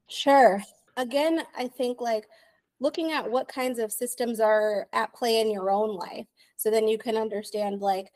Sure. 0.09 0.63
Again, 0.97 1.43
I 1.57 1.69
think 1.69 2.01
like 2.01 2.27
looking 2.81 3.13
at 3.13 3.31
what 3.31 3.49
kinds 3.49 3.79
of 3.79 3.93
systems 3.93 4.41
are 4.41 4.89
at 4.93 5.13
play 5.15 5.41
in 5.41 5.51
your 5.51 5.71
own 5.71 5.97
life. 5.97 6.27
So 6.57 6.71
then 6.71 6.89
you 6.89 6.99
can 6.99 7.17
understand, 7.17 7.81
like, 7.81 8.13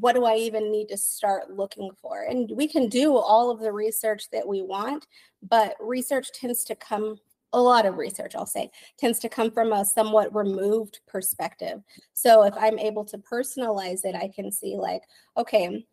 what 0.00 0.14
do 0.14 0.24
I 0.24 0.36
even 0.36 0.72
need 0.72 0.88
to 0.88 0.96
start 0.96 1.50
looking 1.50 1.90
for? 2.00 2.22
And 2.22 2.50
we 2.50 2.66
can 2.66 2.88
do 2.88 3.16
all 3.16 3.50
of 3.50 3.60
the 3.60 3.72
research 3.72 4.30
that 4.30 4.46
we 4.46 4.62
want, 4.62 5.06
but 5.42 5.76
research 5.80 6.32
tends 6.32 6.64
to 6.64 6.74
come 6.74 7.18
a 7.52 7.60
lot 7.60 7.86
of 7.86 7.98
research, 7.98 8.34
I'll 8.34 8.46
say, 8.46 8.70
tends 8.98 9.18
to 9.20 9.28
come 9.28 9.50
from 9.50 9.72
a 9.72 9.84
somewhat 9.84 10.34
removed 10.34 11.00
perspective. 11.06 11.82
So 12.14 12.44
if 12.44 12.54
I'm 12.56 12.78
able 12.78 13.04
to 13.06 13.18
personalize 13.18 14.04
it, 14.04 14.14
I 14.14 14.28
can 14.28 14.50
see, 14.50 14.76
like, 14.76 15.02
okay, 15.36 15.86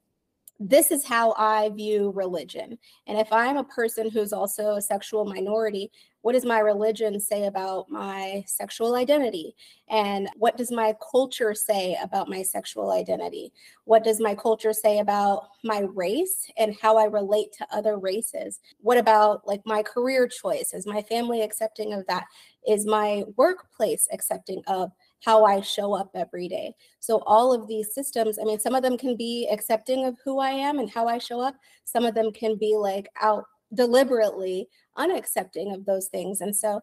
this 0.59 0.91
is 0.91 1.05
how 1.05 1.33
I 1.37 1.69
view 1.69 2.11
religion. 2.13 2.77
And 3.07 3.17
if 3.17 3.31
I'm 3.31 3.55
a 3.55 3.63
person 3.63 4.09
who's 4.09 4.33
also 4.33 4.75
a 4.75 4.81
sexual 4.81 5.23
minority, 5.23 5.89
what 6.21 6.33
does 6.33 6.43
my 6.43 6.59
religion 6.59 7.17
say 7.17 7.45
about 7.45 7.89
my 7.89 8.43
sexual 8.45 8.95
identity? 8.95 9.55
And 9.89 10.27
what 10.35 10.57
does 10.57 10.69
my 10.69 10.93
culture 11.11 11.53
say 11.53 11.97
about 12.03 12.27
my 12.27 12.41
sexual 12.41 12.91
identity? 12.91 13.53
What 13.85 14.03
does 14.03 14.19
my 14.19 14.35
culture 14.35 14.73
say 14.73 14.99
about 14.99 15.47
my 15.63 15.87
race 15.93 16.51
and 16.57 16.75
how 16.81 16.97
I 16.97 17.05
relate 17.05 17.53
to 17.53 17.67
other 17.71 17.97
races? 17.97 18.59
What 18.81 18.97
about 18.97 19.47
like 19.47 19.61
my 19.65 19.81
career 19.81 20.27
choice? 20.27 20.73
Is 20.73 20.85
my 20.85 21.01
family 21.03 21.41
accepting 21.41 21.93
of 21.93 22.05
that? 22.07 22.25
Is 22.67 22.85
my 22.85 23.23
workplace 23.37 24.09
accepting 24.11 24.61
of 24.67 24.91
how 25.23 25.45
I 25.45 25.61
show 25.61 25.93
up 25.93 26.11
every 26.15 26.47
day. 26.47 26.73
So 26.99 27.23
all 27.25 27.53
of 27.53 27.67
these 27.67 27.93
systems, 27.93 28.39
I 28.39 28.45
mean, 28.45 28.59
some 28.59 28.75
of 28.75 28.83
them 28.83 28.97
can 28.97 29.15
be 29.15 29.47
accepting 29.51 30.05
of 30.05 30.15
who 30.23 30.39
I 30.39 30.51
am 30.51 30.79
and 30.79 30.89
how 30.89 31.07
I 31.07 31.17
show 31.17 31.41
up. 31.41 31.55
Some 31.85 32.05
of 32.05 32.15
them 32.15 32.31
can 32.31 32.57
be 32.57 32.75
like 32.77 33.09
out 33.21 33.45
deliberately 33.73 34.67
unaccepting 34.97 35.73
of 35.73 35.85
those 35.85 36.07
things. 36.07 36.41
And 36.41 36.55
so 36.55 36.81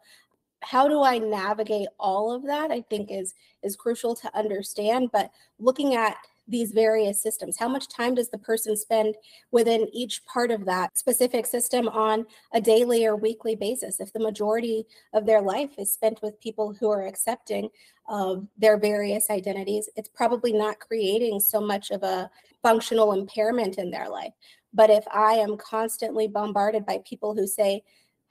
how 0.63 0.89
do 0.89 1.03
I 1.03 1.19
navigate 1.19 1.89
all 1.99 2.33
of 2.33 2.45
that? 2.47 2.71
I 2.71 2.83
think 2.83 3.11
is 3.11 3.35
is 3.63 3.77
crucial 3.77 4.15
to 4.17 4.37
understand. 4.37 5.11
But 5.13 5.31
looking 5.59 5.95
at 5.95 6.17
these 6.49 6.73
various 6.73 7.23
systems? 7.23 7.57
How 7.59 7.69
much 7.69 7.89
time 7.89 8.15
does 8.15 8.31
the 8.31 8.39
person 8.39 8.77
spend 8.77 9.17
within 9.51 9.89
each 9.93 10.25
part 10.27 10.51
of 10.51 10.65
that 10.67 10.97
specific 10.97 11.47
system 11.47 11.89
on 11.89 12.27
a 12.53 12.61
daily 12.61 13.07
or 13.07 13.17
weekly 13.17 13.57
basis? 13.57 14.01
If 14.01 14.13
the 14.13 14.21
majority 14.21 14.87
of 15.13 15.27
their 15.27 15.43
life 15.43 15.71
is 15.79 15.93
spent 15.93 16.23
with 16.23 16.41
people 16.41 16.75
who 16.79 16.91
are 16.91 17.07
accepting 17.07 17.69
of 18.09 18.47
their 18.57 18.79
various 18.79 19.31
identities, 19.31 19.89
it's 19.97 20.09
probably 20.09 20.53
not 20.53 20.79
creating 20.79 21.41
so 21.41 21.61
much 21.61 21.91
of 21.91 22.03
a 22.03 22.31
functional 22.63 23.13
impairment 23.13 23.79
in 23.79 23.91
their 23.91 24.09
life. 24.09 24.33
But 24.73 24.91
if 24.91 25.05
I 25.13 25.35
am 25.35 25.57
constantly 25.57 26.29
bombarded 26.29 26.85
by 26.85 27.01
people 27.09 27.35
who 27.35 27.47
say, 27.47 27.83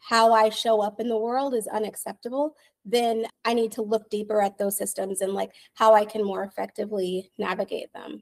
how 0.07 0.33
I 0.33 0.49
show 0.49 0.81
up 0.81 0.99
in 0.99 1.09
the 1.09 1.17
world 1.17 1.55
is 1.55 1.67
unacceptable, 1.67 2.55
then 2.85 3.25
I 3.43 3.55
need 3.55 3.71
to 3.73 3.81
look 3.81 4.09
deeper 4.09 4.39
at 4.39 4.57
those 4.57 4.77
systems 4.77 5.21
and 5.21 5.33
like 5.33 5.51
how 5.73 5.95
I 5.95 6.05
can 6.05 6.23
more 6.23 6.43
effectively 6.43 7.31
navigate 7.39 7.91
them. 7.93 8.21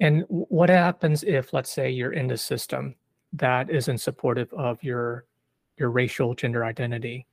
And 0.00 0.24
what 0.28 0.68
happens 0.68 1.22
if, 1.22 1.52
let's 1.52 1.70
say, 1.70 1.90
you're 1.90 2.12
in 2.12 2.26
the 2.26 2.36
system 2.36 2.96
that 3.34 3.70
isn't 3.70 3.98
supportive 3.98 4.52
of 4.52 4.82
your 4.82 5.26
your 5.78 5.90
racial 5.90 6.34
gender 6.34 6.64
identity? 6.64 7.26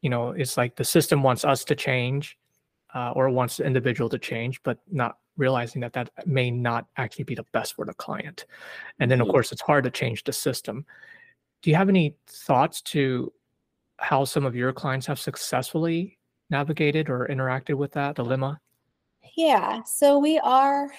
You 0.00 0.08
know, 0.10 0.30
it's 0.30 0.56
like 0.56 0.76
the 0.76 0.84
system 0.84 1.22
wants 1.22 1.44
us 1.44 1.62
to 1.64 1.74
change, 1.74 2.38
uh, 2.94 3.12
or 3.14 3.28
wants 3.28 3.58
the 3.58 3.64
individual 3.66 4.08
to 4.08 4.18
change, 4.18 4.62
but 4.62 4.78
not 4.90 5.18
realizing 5.36 5.82
that 5.82 5.92
that 5.92 6.10
may 6.26 6.50
not 6.50 6.86
actually 6.96 7.24
be 7.24 7.34
the 7.34 7.44
best 7.52 7.74
for 7.74 7.84
the 7.84 7.92
client. 7.94 8.46
And 8.98 9.10
then, 9.10 9.20
of 9.20 9.26
mm-hmm. 9.26 9.32
course, 9.32 9.52
it's 9.52 9.60
hard 9.60 9.84
to 9.84 9.90
change 9.90 10.24
the 10.24 10.32
system. 10.32 10.86
Do 11.62 11.70
you 11.70 11.76
have 11.76 11.88
any 11.88 12.16
thoughts 12.26 12.82
to 12.82 13.32
how 13.98 14.24
some 14.24 14.44
of 14.44 14.54
your 14.54 14.72
clients 14.72 15.06
have 15.06 15.18
successfully 15.18 16.18
navigated 16.50 17.08
or 17.08 17.26
interacted 17.28 17.74
with 17.74 17.92
that 17.92 18.16
dilemma? 18.16 18.60
Yeah, 19.36 19.82
so 19.84 20.18
we 20.18 20.38
are 20.38 20.90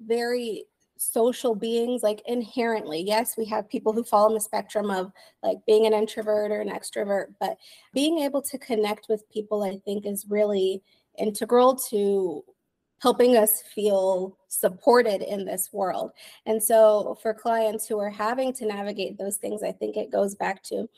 very 0.00 0.64
social 0.98 1.54
beings 1.54 2.02
like 2.02 2.22
inherently 2.26 3.00
yes 3.00 3.36
we 3.36 3.44
have 3.44 3.68
people 3.68 3.92
who 3.92 4.02
fall 4.02 4.26
on 4.26 4.34
the 4.34 4.40
spectrum 4.40 4.90
of 4.90 5.12
like 5.42 5.58
being 5.66 5.86
an 5.86 5.92
introvert 5.92 6.50
or 6.50 6.60
an 6.60 6.70
extrovert 6.70 7.26
but 7.38 7.58
being 7.92 8.20
able 8.20 8.40
to 8.40 8.56
connect 8.58 9.06
with 9.08 9.28
people 9.30 9.62
i 9.62 9.78
think 9.84 10.06
is 10.06 10.24
really 10.28 10.82
integral 11.18 11.74
to 11.76 12.42
helping 13.00 13.36
us 13.36 13.62
feel 13.74 14.36
supported 14.48 15.22
in 15.22 15.44
this 15.44 15.70
world. 15.72 16.12
And 16.46 16.62
so 16.62 17.18
for 17.22 17.34
clients 17.34 17.86
who 17.86 17.98
are 17.98 18.10
having 18.10 18.52
to 18.54 18.66
navigate 18.66 19.18
those 19.18 19.36
things 19.36 19.62
i 19.62 19.72
think 19.72 19.96
it 19.96 20.10
goes 20.10 20.34
back 20.34 20.62
to 20.62 20.88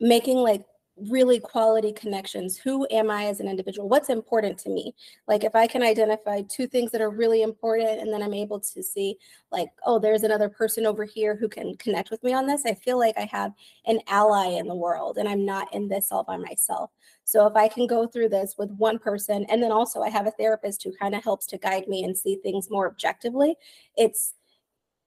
making 0.00 0.38
like 0.38 0.64
really 0.96 1.38
quality 1.38 1.92
connections. 1.92 2.56
Who 2.56 2.86
am 2.90 3.10
I 3.10 3.26
as 3.26 3.40
an 3.40 3.48
individual? 3.48 3.88
What's 3.88 4.08
important 4.08 4.58
to 4.60 4.70
me? 4.70 4.94
Like 5.28 5.44
if 5.44 5.54
I 5.54 5.66
can 5.66 5.82
identify 5.82 6.42
two 6.42 6.66
things 6.66 6.90
that 6.92 7.02
are 7.02 7.10
really 7.10 7.42
important 7.42 8.00
and 8.00 8.12
then 8.12 8.22
I'm 8.22 8.32
able 8.32 8.60
to 8.60 8.82
see 8.82 9.18
like, 9.52 9.68
oh, 9.84 9.98
there's 9.98 10.22
another 10.22 10.48
person 10.48 10.86
over 10.86 11.04
here 11.04 11.36
who 11.36 11.48
can 11.48 11.76
connect 11.76 12.10
with 12.10 12.22
me 12.22 12.32
on 12.32 12.46
this, 12.46 12.64
I 12.64 12.74
feel 12.74 12.98
like 12.98 13.16
I 13.18 13.28
have 13.30 13.52
an 13.86 14.00
ally 14.08 14.58
in 14.58 14.66
the 14.66 14.74
world 14.74 15.18
and 15.18 15.28
I'm 15.28 15.44
not 15.44 15.72
in 15.74 15.88
this 15.88 16.08
all 16.10 16.24
by 16.24 16.38
myself. 16.38 16.90
So 17.24 17.46
if 17.46 17.56
I 17.56 17.68
can 17.68 17.86
go 17.86 18.06
through 18.06 18.30
this 18.30 18.54
with 18.56 18.70
one 18.72 18.98
person 18.98 19.44
and 19.50 19.62
then 19.62 19.72
also 19.72 20.00
I 20.00 20.08
have 20.08 20.26
a 20.26 20.32
therapist 20.32 20.82
who 20.82 20.92
kind 20.92 21.14
of 21.14 21.22
helps 21.22 21.46
to 21.48 21.58
guide 21.58 21.88
me 21.88 22.04
and 22.04 22.16
see 22.16 22.36
things 22.36 22.70
more 22.70 22.88
objectively, 22.88 23.56
it's 23.96 24.32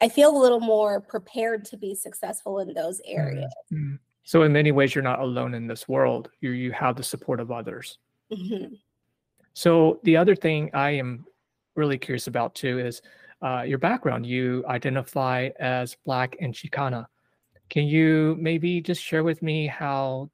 I 0.02 0.08
feel 0.08 0.36
a 0.36 0.42
little 0.42 0.62
more 0.62 1.02
prepared 1.02 1.66
to 1.66 1.78
be 1.78 1.94
successful 1.94 2.60
in 2.60 2.74
those 2.74 3.02
areas. 3.06 3.52
Mm-hmm. 3.74 3.96
So 4.30 4.44
in 4.44 4.54
many 4.54 4.72
ways, 4.72 4.94
you're 4.94 5.04
not 5.04 5.22
alone 5.22 5.56
in 5.56 5.66
this 5.66 5.88
world. 5.88 6.30
You 6.40 6.52
you 6.52 6.72
have 6.72 6.96
the 6.96 7.02
support 7.02 7.40
of 7.40 7.50
others. 7.50 7.98
Mm-hmm. 8.32 8.76
So 9.56 10.00
the 10.04 10.18
other 10.18 10.36
thing 10.36 10.70
I 10.72 10.92
am 10.92 11.26
really 11.76 11.98
curious 11.98 12.28
about 12.28 12.54
too 12.54 12.78
is 12.78 13.02
uh, 13.42 13.64
your 13.66 13.80
background. 13.80 14.28
You 14.28 14.64
identify 14.68 15.50
as 15.60 15.98
Black 16.06 16.36
and 16.40 16.54
Chicana. 16.54 17.08
Can 17.72 17.86
you 17.86 18.38
maybe 18.40 18.82
just 18.82 19.02
share 19.02 19.24
with 19.24 19.42
me 19.42 19.66
how 19.66 20.30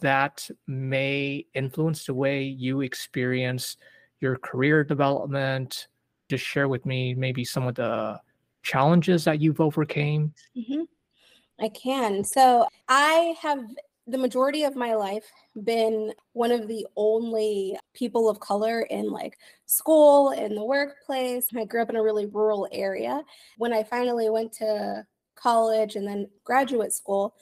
that 0.00 0.48
may 0.66 1.44
influence 1.52 2.06
the 2.06 2.14
way 2.14 2.44
you 2.44 2.80
experience 2.80 3.76
your 4.20 4.38
career 4.38 4.82
development? 4.84 5.88
Just 6.30 6.46
share 6.46 6.68
with 6.68 6.86
me 6.86 7.12
maybe 7.12 7.44
some 7.44 7.66
of 7.66 7.74
the 7.74 8.18
challenges 8.62 9.22
that 9.24 9.38
you've 9.42 9.60
overcame. 9.60 10.32
Mm-hmm. 10.56 10.84
I 11.64 11.68
can. 11.70 12.22
So 12.24 12.66
I 12.88 13.34
have 13.40 13.64
the 14.06 14.18
majority 14.18 14.64
of 14.64 14.76
my 14.76 14.94
life 14.94 15.24
been 15.64 16.12
one 16.34 16.52
of 16.52 16.68
the 16.68 16.86
only 16.94 17.76
people 17.94 18.28
of 18.28 18.38
color 18.38 18.82
in 18.82 19.10
like 19.10 19.38
school 19.64 20.32
in 20.32 20.54
the 20.54 20.64
workplace. 20.64 21.48
I 21.56 21.64
grew 21.64 21.80
up 21.80 21.88
in 21.88 21.96
a 21.96 22.02
really 22.02 22.26
rural 22.26 22.68
area. 22.70 23.22
When 23.56 23.72
i 23.72 23.82
finally 23.82 24.28
went 24.28 24.52
to 24.54 25.06
college 25.36 25.96
and 25.96 26.06
then 26.06 26.28
graduate 26.44 26.92
school 26.92 27.34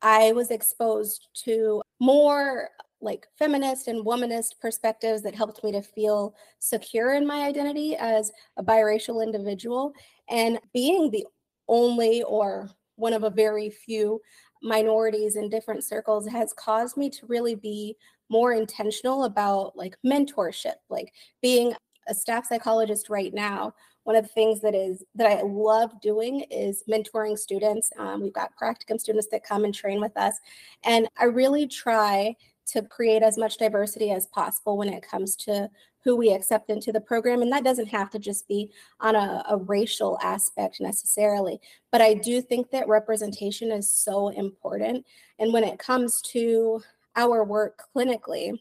i 0.00 0.32
was 0.32 0.50
exposed 0.50 1.28
to 1.44 1.82
more 2.00 2.70
like 3.00 3.26
feminist 3.38 3.88
and 3.88 4.04
womanist 4.04 4.58
perspectives 4.60 5.22
that 5.22 5.34
helped 5.34 5.62
me 5.62 5.72
to 5.72 5.82
feel 5.82 6.34
secure 6.58 7.14
in 7.14 7.26
my 7.26 7.42
identity 7.42 7.96
as 7.96 8.32
a 8.56 8.62
biracial 8.62 9.22
individual. 9.22 9.92
And 10.28 10.58
being 10.74 11.10
the 11.10 11.24
only 11.68 12.22
or 12.24 12.70
one 12.98 13.12
of 13.12 13.22
a 13.22 13.30
very 13.30 13.70
few 13.70 14.20
minorities 14.62 15.36
in 15.36 15.48
different 15.48 15.84
circles 15.84 16.26
has 16.26 16.52
caused 16.52 16.96
me 16.96 17.08
to 17.08 17.26
really 17.26 17.54
be 17.54 17.96
more 18.28 18.52
intentional 18.52 19.24
about 19.24 19.76
like 19.76 19.96
mentorship 20.04 20.74
like 20.90 21.12
being 21.40 21.72
a 22.08 22.14
staff 22.14 22.46
psychologist 22.46 23.08
right 23.08 23.32
now 23.32 23.72
one 24.02 24.16
of 24.16 24.24
the 24.24 24.32
things 24.32 24.60
that 24.60 24.74
is 24.74 25.04
that 25.14 25.30
i 25.30 25.42
love 25.42 25.92
doing 26.00 26.40
is 26.50 26.82
mentoring 26.88 27.38
students. 27.38 27.90
Um, 27.98 28.22
we've 28.22 28.32
got 28.32 28.50
practicum 28.60 28.98
students 28.98 29.28
that 29.30 29.44
come 29.44 29.64
and 29.64 29.74
train 29.74 30.00
with 30.00 30.16
us 30.16 30.38
and 30.84 31.08
i 31.18 31.24
really 31.24 31.66
try 31.66 32.34
to 32.68 32.82
create 32.82 33.22
as 33.22 33.38
much 33.38 33.56
diversity 33.56 34.10
as 34.10 34.26
possible 34.26 34.76
when 34.76 34.88
it 34.88 35.02
comes 35.02 35.36
to 35.36 35.70
who 36.04 36.16
we 36.16 36.32
accept 36.32 36.70
into 36.70 36.92
the 36.92 37.00
program. 37.00 37.42
And 37.42 37.52
that 37.52 37.64
doesn't 37.64 37.88
have 37.88 38.10
to 38.10 38.18
just 38.18 38.46
be 38.48 38.70
on 39.00 39.14
a, 39.14 39.44
a 39.48 39.56
racial 39.56 40.18
aspect 40.22 40.80
necessarily. 40.80 41.60
But 41.90 42.00
I 42.00 42.14
do 42.14 42.40
think 42.40 42.70
that 42.70 42.88
representation 42.88 43.70
is 43.70 43.90
so 43.90 44.28
important. 44.28 45.04
And 45.38 45.52
when 45.52 45.64
it 45.64 45.78
comes 45.78 46.22
to 46.32 46.82
our 47.16 47.44
work 47.44 47.82
clinically, 47.94 48.58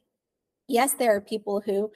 yes, 0.68 0.94
there 0.94 1.16
are 1.16 1.22
people 1.22 1.62
who 1.62 1.92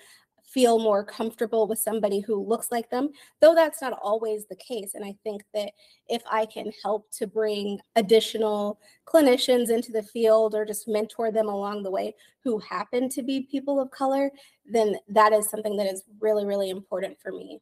feel 0.53 0.79
more 0.79 1.03
comfortable 1.03 1.67
with 1.67 1.79
somebody 1.79 2.19
who 2.19 2.35
looks 2.45 2.71
like 2.71 2.89
them, 2.89 3.09
though 3.39 3.55
that's 3.55 3.81
not 3.81 3.97
always 4.01 4.45
the 4.45 4.55
case. 4.55 4.95
And 4.95 5.05
I 5.05 5.15
think 5.23 5.43
that 5.53 5.71
if 6.07 6.21
I 6.29 6.45
can 6.45 6.71
help 6.83 7.09
to 7.13 7.27
bring 7.27 7.79
additional 7.95 8.79
clinicians 9.05 9.69
into 9.69 9.91
the 9.91 10.03
field 10.03 10.53
or 10.53 10.65
just 10.65 10.87
mentor 10.87 11.31
them 11.31 11.47
along 11.47 11.83
the 11.83 11.91
way 11.91 12.15
who 12.43 12.59
happen 12.59 13.07
to 13.09 13.23
be 13.23 13.47
people 13.49 13.79
of 13.79 13.91
color, 13.91 14.31
then 14.65 14.95
that 15.09 15.31
is 15.31 15.49
something 15.49 15.77
that 15.77 15.87
is 15.87 16.03
really, 16.19 16.45
really 16.45 16.69
important 16.69 17.17
for 17.21 17.31
me. 17.31 17.59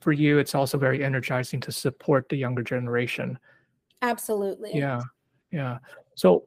For 0.00 0.12
you, 0.12 0.38
it's 0.38 0.54
also 0.54 0.78
very 0.78 1.04
energizing 1.04 1.60
to 1.60 1.72
support 1.72 2.28
the 2.28 2.36
younger 2.36 2.62
generation. 2.62 3.38
Absolutely. 4.00 4.72
Yeah. 4.74 5.00
Yeah. 5.52 5.78
So, 6.16 6.44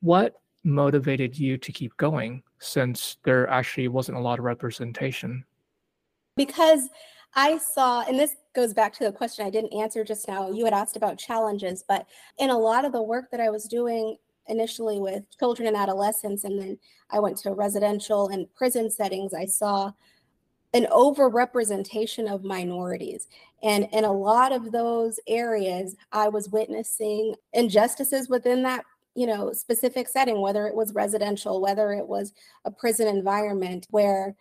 what 0.00 0.34
motivated 0.62 1.36
you 1.36 1.58
to 1.58 1.72
keep 1.72 1.96
going? 1.96 2.42
Since 2.62 3.16
there 3.24 3.48
actually 3.48 3.88
wasn't 3.88 4.16
a 4.16 4.20
lot 4.20 4.38
of 4.38 4.44
representation? 4.44 5.44
Because 6.36 6.88
I 7.34 7.58
saw, 7.58 8.02
and 8.02 8.18
this 8.18 8.36
goes 8.54 8.72
back 8.72 8.92
to 8.94 9.04
the 9.04 9.12
question 9.12 9.44
I 9.44 9.50
didn't 9.50 9.74
answer 9.74 10.04
just 10.04 10.28
now. 10.28 10.50
You 10.50 10.64
had 10.64 10.74
asked 10.74 10.96
about 10.96 11.18
challenges, 11.18 11.84
but 11.86 12.06
in 12.38 12.50
a 12.50 12.58
lot 12.58 12.84
of 12.84 12.92
the 12.92 13.02
work 13.02 13.30
that 13.30 13.40
I 13.40 13.50
was 13.50 13.64
doing 13.64 14.16
initially 14.48 15.00
with 15.00 15.24
children 15.38 15.68
and 15.68 15.76
adolescents, 15.76 16.44
and 16.44 16.60
then 16.60 16.78
I 17.10 17.20
went 17.20 17.36
to 17.38 17.52
residential 17.52 18.28
and 18.28 18.52
prison 18.54 18.90
settings, 18.90 19.34
I 19.34 19.46
saw 19.46 19.92
an 20.74 20.86
overrepresentation 20.86 22.32
of 22.32 22.44
minorities. 22.44 23.28
And 23.62 23.88
in 23.92 24.04
a 24.04 24.12
lot 24.12 24.52
of 24.52 24.72
those 24.72 25.20
areas, 25.26 25.96
I 26.12 26.28
was 26.28 26.48
witnessing 26.48 27.34
injustices 27.52 28.28
within 28.28 28.62
that 28.62 28.84
you 29.14 29.26
know 29.26 29.52
specific 29.52 30.08
setting 30.08 30.40
whether 30.40 30.66
it 30.66 30.74
was 30.74 30.94
residential 30.94 31.60
whether 31.60 31.92
it 31.92 32.06
was 32.06 32.32
a 32.64 32.70
prison 32.70 33.06
environment 33.06 33.86
where 33.90 34.34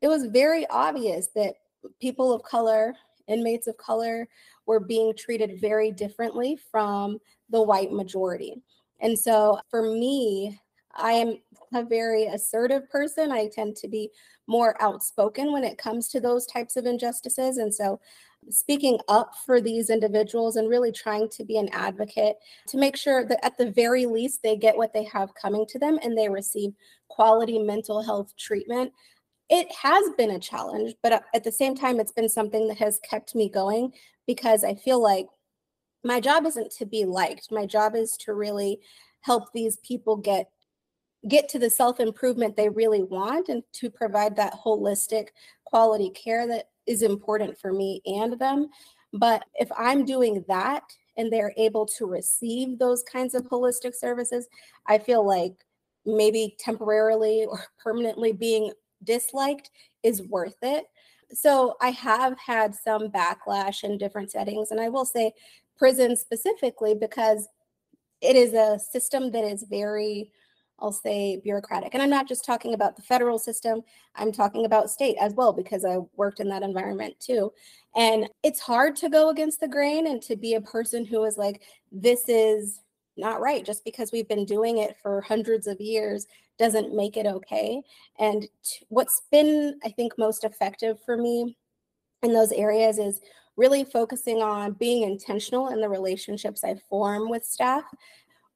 it 0.00 0.08
was 0.08 0.26
very 0.26 0.66
obvious 0.68 1.28
that 1.34 1.54
people 2.00 2.32
of 2.32 2.42
color 2.42 2.94
inmates 3.28 3.66
of 3.66 3.76
color 3.76 4.28
were 4.66 4.80
being 4.80 5.14
treated 5.16 5.60
very 5.60 5.90
differently 5.90 6.58
from 6.70 7.18
the 7.50 7.62
white 7.62 7.92
majority. 7.92 8.62
And 9.00 9.18
so 9.18 9.58
for 9.70 9.82
me 9.82 10.60
i 10.96 11.12
am 11.12 11.38
a 11.74 11.84
very 11.84 12.26
assertive 12.26 12.88
person. 12.88 13.32
I 13.32 13.48
tend 13.48 13.74
to 13.76 13.88
be 13.88 14.10
more 14.46 14.80
outspoken 14.80 15.52
when 15.52 15.64
it 15.64 15.76
comes 15.78 16.08
to 16.08 16.20
those 16.20 16.46
types 16.46 16.76
of 16.76 16.86
injustices. 16.86 17.56
And 17.56 17.74
so 17.74 18.00
speaking 18.50 18.98
up 19.08 19.34
for 19.46 19.60
these 19.60 19.90
individuals 19.90 20.56
and 20.56 20.68
really 20.68 20.92
trying 20.92 21.28
to 21.30 21.44
be 21.44 21.56
an 21.58 21.68
advocate 21.72 22.36
to 22.68 22.76
make 22.76 22.96
sure 22.96 23.24
that 23.26 23.44
at 23.44 23.56
the 23.58 23.70
very 23.70 24.06
least 24.06 24.42
they 24.42 24.56
get 24.56 24.76
what 24.76 24.92
they 24.92 25.04
have 25.04 25.34
coming 25.34 25.66
to 25.66 25.78
them 25.78 25.98
and 26.02 26.16
they 26.16 26.28
receive 26.28 26.72
quality 27.08 27.58
mental 27.58 28.02
health 28.02 28.34
treatment. 28.36 28.92
It 29.50 29.70
has 29.72 30.04
been 30.16 30.32
a 30.32 30.38
challenge, 30.38 30.94
but 31.02 31.12
uh, 31.12 31.20
at 31.34 31.44
the 31.44 31.52
same 31.52 31.74
time, 31.74 32.00
it's 32.00 32.12
been 32.12 32.28
something 32.28 32.66
that 32.68 32.78
has 32.78 33.00
kept 33.00 33.34
me 33.34 33.48
going 33.48 33.92
because 34.26 34.64
I 34.64 34.74
feel 34.74 35.02
like 35.02 35.26
my 36.02 36.20
job 36.20 36.46
isn't 36.46 36.70
to 36.72 36.86
be 36.86 37.04
liked. 37.04 37.50
My 37.50 37.66
job 37.66 37.94
is 37.94 38.16
to 38.18 38.34
really 38.34 38.80
help 39.20 39.52
these 39.52 39.78
people 39.78 40.16
get 40.16 40.48
get 41.28 41.48
to 41.48 41.58
the 41.58 41.70
self 41.70 42.00
improvement 42.00 42.56
they 42.56 42.68
really 42.68 43.02
want 43.02 43.48
and 43.48 43.62
to 43.72 43.90
provide 43.90 44.36
that 44.36 44.54
holistic 44.54 45.28
quality 45.64 46.10
care 46.10 46.46
that 46.46 46.68
is 46.86 47.02
important 47.02 47.58
for 47.58 47.72
me 47.72 48.00
and 48.06 48.38
them. 48.38 48.68
But 49.12 49.44
if 49.54 49.70
I'm 49.76 50.04
doing 50.04 50.44
that 50.48 50.82
and 51.16 51.32
they're 51.32 51.54
able 51.56 51.86
to 51.98 52.06
receive 52.06 52.78
those 52.78 53.02
kinds 53.04 53.34
of 53.34 53.44
holistic 53.44 53.94
services, 53.94 54.48
I 54.86 54.98
feel 54.98 55.26
like 55.26 55.54
maybe 56.04 56.56
temporarily 56.58 57.46
or 57.46 57.64
permanently 57.82 58.32
being 58.32 58.72
disliked 59.04 59.70
is 60.02 60.22
worth 60.22 60.56
it. 60.62 60.86
So 61.32 61.76
I 61.80 61.90
have 61.90 62.38
had 62.38 62.74
some 62.74 63.08
backlash 63.08 63.84
in 63.84 63.98
different 63.98 64.30
settings. 64.30 64.70
And 64.70 64.80
I 64.80 64.88
will 64.88 65.04
say 65.04 65.32
prison 65.76 66.16
specifically 66.16 66.94
because 66.94 67.48
it 68.20 68.36
is 68.36 68.52
a 68.52 68.78
system 68.78 69.30
that 69.32 69.44
is 69.44 69.64
very 69.68 70.30
I'll 70.78 70.92
say 70.92 71.40
bureaucratic. 71.42 71.94
And 71.94 72.02
I'm 72.02 72.10
not 72.10 72.28
just 72.28 72.44
talking 72.44 72.74
about 72.74 72.96
the 72.96 73.02
federal 73.02 73.38
system, 73.38 73.82
I'm 74.16 74.32
talking 74.32 74.64
about 74.66 74.90
state 74.90 75.16
as 75.20 75.34
well, 75.34 75.52
because 75.52 75.84
I 75.84 75.98
worked 76.16 76.40
in 76.40 76.48
that 76.48 76.62
environment 76.62 77.14
too. 77.20 77.52
And 77.96 78.28
it's 78.42 78.60
hard 78.60 78.96
to 78.96 79.08
go 79.08 79.30
against 79.30 79.60
the 79.60 79.68
grain 79.68 80.06
and 80.08 80.20
to 80.22 80.36
be 80.36 80.54
a 80.54 80.60
person 80.60 81.04
who 81.04 81.24
is 81.24 81.38
like, 81.38 81.62
this 81.92 82.28
is 82.28 82.80
not 83.16 83.40
right. 83.40 83.64
Just 83.64 83.84
because 83.84 84.10
we've 84.12 84.28
been 84.28 84.44
doing 84.44 84.78
it 84.78 84.96
for 85.00 85.20
hundreds 85.20 85.66
of 85.66 85.80
years 85.80 86.26
doesn't 86.58 86.94
make 86.94 87.16
it 87.16 87.26
okay. 87.26 87.80
And 88.18 88.46
what's 88.88 89.22
been, 89.30 89.78
I 89.84 89.88
think, 89.88 90.12
most 90.18 90.44
effective 90.44 90.98
for 91.04 91.16
me 91.16 91.56
in 92.22 92.32
those 92.32 92.52
areas 92.52 92.98
is 92.98 93.20
really 93.56 93.84
focusing 93.84 94.42
on 94.42 94.72
being 94.72 95.02
intentional 95.02 95.68
in 95.68 95.80
the 95.80 95.88
relationships 95.88 96.64
I 96.64 96.74
form 96.88 97.28
with 97.28 97.44
staff. 97.44 97.84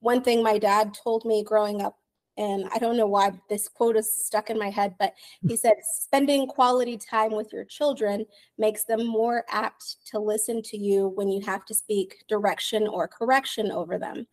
One 0.01 0.23
thing 0.23 0.43
my 0.43 0.59
dad 0.59 0.95
told 0.95 1.25
me 1.25 1.45
growing 1.45 1.83
up 1.83 1.99
and 2.39 2.69
I 2.73 2.79
don't 2.79 2.97
know 2.97 3.09
why 3.09 3.33
this 3.51 3.67
quote 3.67 3.97
is 3.97 4.13
stuck 4.13 4.49
in 4.49 4.59
my 4.59 4.71
head, 4.71 4.95
but 4.97 5.13
he 5.47 5.57
said, 5.57 5.75
spending 5.83 6.47
quality 6.47 6.97
time 6.97 7.33
with 7.33 7.53
your 7.53 7.65
children 7.65 8.25
makes 8.59 8.85
them 8.85 9.05
more 9.05 9.45
apt 9.51 9.97
to 10.07 10.21
listen 10.21 10.63
to 10.63 10.79
you 10.79 11.09
when 11.17 11.29
you 11.29 11.45
have 11.45 11.65
to 11.67 11.75
speak 11.75 12.25
direction 12.29 12.87
or 12.87 13.09
correction 13.09 13.73
over 13.73 13.99
them. 13.99 14.25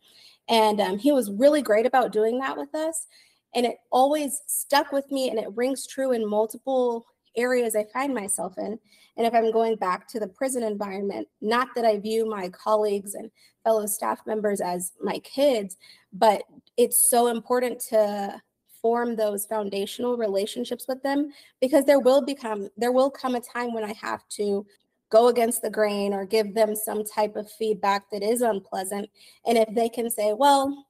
And 0.48 0.80
um, 0.80 0.98
he 0.98 1.10
was 1.10 1.32
really 1.32 1.62
great 1.62 1.84
about 1.84 2.12
doing 2.12 2.38
that 2.38 2.56
with 2.56 2.72
us. 2.76 3.08
And 3.56 3.66
it 3.66 3.78
always 3.90 4.40
stuck 4.46 4.92
with 4.92 5.10
me 5.10 5.28
and 5.28 5.38
it 5.40 5.48
rings 5.56 5.84
true 5.84 6.12
in 6.12 6.28
multiple 6.28 7.06
areas 7.36 7.76
I 7.76 7.84
find 7.92 8.14
myself 8.14 8.54
in. 8.58 8.78
And 9.16 9.26
if 9.26 9.34
I'm 9.34 9.50
going 9.50 9.76
back 9.76 10.08
to 10.08 10.20
the 10.20 10.28
prison 10.28 10.62
environment, 10.62 11.28
not 11.40 11.68
that 11.74 11.84
I 11.84 11.98
view 11.98 12.28
my 12.28 12.50
colleagues 12.50 13.14
and 13.14 13.30
fellow 13.64 13.86
staff 13.86 14.20
members 14.26 14.60
as 14.60 14.92
my 15.02 15.18
kids, 15.20 15.76
but 16.12 16.42
it's 16.76 17.10
so 17.10 17.28
important 17.28 17.80
to 17.88 18.40
form 18.80 19.16
those 19.16 19.46
foundational 19.46 20.16
relationships 20.16 20.86
with 20.86 21.02
them 21.02 21.32
because 21.60 21.84
there 21.84 21.98
will 21.98 22.22
become 22.22 22.68
there 22.76 22.92
will 22.92 23.10
come 23.10 23.34
a 23.34 23.40
time 23.40 23.74
when 23.74 23.82
I 23.82 23.92
have 24.00 24.22
to 24.36 24.64
go 25.10 25.28
against 25.28 25.62
the 25.62 25.70
grain 25.70 26.12
or 26.12 26.24
give 26.24 26.54
them 26.54 26.76
some 26.76 27.04
type 27.04 27.34
of 27.34 27.50
feedback 27.58 28.08
that 28.12 28.22
is 28.22 28.42
unpleasant 28.42 29.08
and 29.44 29.58
if 29.58 29.74
they 29.74 29.88
can 29.88 30.08
say 30.08 30.32
well 30.34 30.86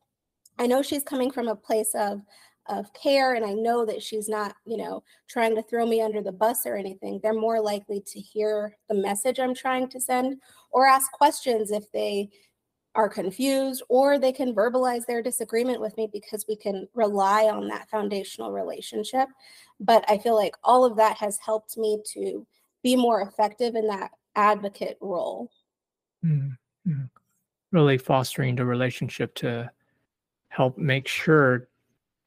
I 0.58 0.66
know 0.66 0.82
she's 0.82 1.04
coming 1.04 1.30
from 1.30 1.48
a 1.48 1.56
place 1.56 1.94
of 1.94 2.20
of 2.68 2.92
care 2.92 3.34
and 3.34 3.44
I 3.44 3.52
know 3.52 3.84
that 3.86 4.02
she's 4.02 4.28
not, 4.28 4.54
you 4.64 4.76
know, 4.76 5.02
trying 5.28 5.54
to 5.56 5.62
throw 5.62 5.86
me 5.86 6.00
under 6.00 6.22
the 6.22 6.32
bus 6.32 6.66
or 6.66 6.76
anything, 6.76 7.20
they're 7.22 7.32
more 7.32 7.60
likely 7.60 8.02
to 8.06 8.20
hear 8.20 8.76
the 8.88 8.94
message 8.94 9.38
I'm 9.38 9.54
trying 9.54 9.88
to 9.90 10.00
send 10.00 10.40
or 10.70 10.86
ask 10.86 11.10
questions 11.12 11.70
if 11.70 11.90
they 11.92 12.30
are 12.94 13.08
confused 13.08 13.82
or 13.88 14.18
they 14.18 14.32
can 14.32 14.54
verbalize 14.54 15.04
their 15.06 15.22
disagreement 15.22 15.80
with 15.80 15.96
me 15.96 16.08
because 16.12 16.46
we 16.48 16.56
can 16.56 16.88
rely 16.94 17.44
on 17.44 17.68
that 17.68 17.88
foundational 17.90 18.52
relationship. 18.52 19.28
But 19.78 20.04
I 20.08 20.18
feel 20.18 20.34
like 20.34 20.54
all 20.64 20.84
of 20.84 20.96
that 20.96 21.16
has 21.18 21.38
helped 21.38 21.76
me 21.76 22.00
to 22.14 22.46
be 22.82 22.96
more 22.96 23.20
effective 23.20 23.74
in 23.74 23.86
that 23.88 24.12
advocate 24.34 24.96
role. 25.00 25.50
Mm-hmm. 26.24 27.02
Really 27.72 27.98
fostering 27.98 28.56
the 28.56 28.64
relationship 28.64 29.34
to 29.36 29.70
help 30.48 30.78
make 30.78 31.06
sure 31.06 31.68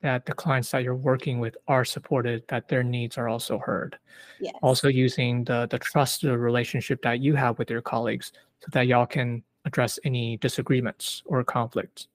that 0.02 0.26
the 0.26 0.34
clients 0.34 0.72
that 0.72 0.84
you're 0.84 0.96
working 0.96 1.40
with 1.40 1.58
are 1.68 1.84
supported, 1.84 2.44
that 2.48 2.68
their 2.68 2.84
needs 2.84 3.18
are 3.18 3.28
also 3.28 3.58
heard. 3.58 3.98
Yes. 4.40 4.54
Also 4.62 4.88
using 4.88 5.44
the 5.44 5.68
the 5.70 5.80
trusted 5.80 6.32
relationship 6.32 7.02
that 7.02 7.20
you 7.20 7.36
have 7.36 7.60
with 7.60 7.70
your 7.70 7.82
colleagues 7.82 8.32
so 8.60 8.68
that 8.72 8.88
y'all 8.88 9.06
can 9.06 9.44
address 9.66 10.00
any 10.06 10.38
disagreements 10.38 11.22
or 11.26 11.44
conflicts. 11.44 12.08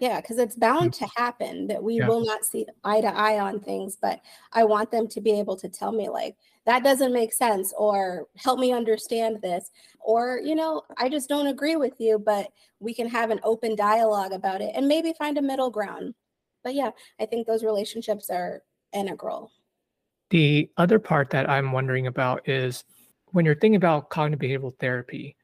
Yeah, 0.00 0.20
because 0.20 0.38
it's 0.38 0.56
bound 0.56 0.92
to 0.94 1.04
mm-hmm. 1.04 1.22
happen 1.22 1.66
that 1.68 1.80
we 1.80 1.98
yeah. 1.98 2.08
will 2.08 2.24
not 2.24 2.44
see 2.44 2.66
eye 2.82 3.00
to 3.00 3.06
eye 3.06 3.38
on 3.38 3.60
things, 3.60 3.96
but 4.00 4.20
I 4.52 4.64
want 4.64 4.90
them 4.90 5.06
to 5.06 5.20
be 5.20 5.38
able 5.38 5.56
to 5.56 5.68
tell 5.68 5.92
me, 5.92 6.08
like, 6.08 6.36
that 6.66 6.82
doesn't 6.82 7.12
make 7.12 7.32
sense, 7.32 7.72
or 7.78 8.26
help 8.36 8.58
me 8.58 8.72
understand 8.72 9.40
this, 9.40 9.70
or, 10.00 10.40
you 10.42 10.56
know, 10.56 10.82
I 10.96 11.08
just 11.08 11.28
don't 11.28 11.46
agree 11.46 11.76
with 11.76 12.00
you, 12.00 12.18
but 12.18 12.50
we 12.80 12.92
can 12.92 13.08
have 13.08 13.30
an 13.30 13.38
open 13.44 13.76
dialogue 13.76 14.32
about 14.32 14.60
it 14.60 14.72
and 14.74 14.88
maybe 14.88 15.12
find 15.12 15.38
a 15.38 15.42
middle 15.42 15.70
ground 15.70 16.14
but 16.64 16.74
yeah, 16.74 16.90
I 17.20 17.26
think 17.26 17.46
those 17.46 17.62
relationships 17.62 18.30
are 18.30 18.62
integral. 18.92 19.52
The 20.30 20.70
other 20.78 20.98
part 20.98 21.30
that 21.30 21.48
I'm 21.48 21.70
wondering 21.70 22.06
about 22.06 22.48
is 22.48 22.82
when 23.26 23.44
you're 23.44 23.54
thinking 23.54 23.76
about 23.76 24.10
cognitive 24.10 24.40
behavioral 24.40 24.76
therapy, 24.78 25.36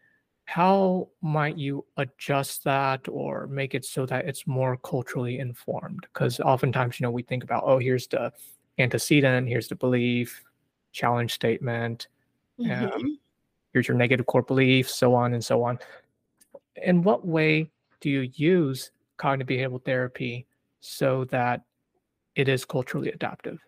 how 0.46 1.08
might 1.22 1.56
you 1.56 1.84
adjust 1.96 2.64
that 2.64 3.06
or 3.08 3.46
make 3.46 3.74
it 3.74 3.84
so 3.84 4.04
that 4.06 4.26
it's 4.26 4.48
more 4.48 4.76
culturally 4.78 5.38
informed? 5.38 6.06
Because 6.12 6.40
oftentimes, 6.40 6.98
you 6.98 7.04
know, 7.04 7.10
we 7.10 7.22
think 7.22 7.44
about, 7.44 7.62
oh, 7.64 7.78
here's 7.78 8.08
the 8.08 8.32
antecedent, 8.78 9.46
here's 9.46 9.68
the 9.68 9.76
belief, 9.76 10.42
challenge 10.92 11.34
statement, 11.34 12.08
mm-hmm. 12.58 12.86
um, 12.86 13.18
here's 13.72 13.86
your 13.86 13.96
negative 13.96 14.26
core 14.26 14.42
belief, 14.42 14.90
so 14.90 15.14
on 15.14 15.34
and 15.34 15.44
so 15.44 15.62
on. 15.62 15.78
In 16.82 17.02
what 17.02 17.24
way 17.24 17.70
do 18.00 18.10
you 18.10 18.30
use 18.34 18.90
cognitive 19.18 19.46
behavioral 19.46 19.84
therapy 19.84 20.46
so 20.80 21.24
that 21.26 21.62
it 22.34 22.48
is 22.48 22.64
culturally 22.64 23.10
adaptive? 23.10 23.58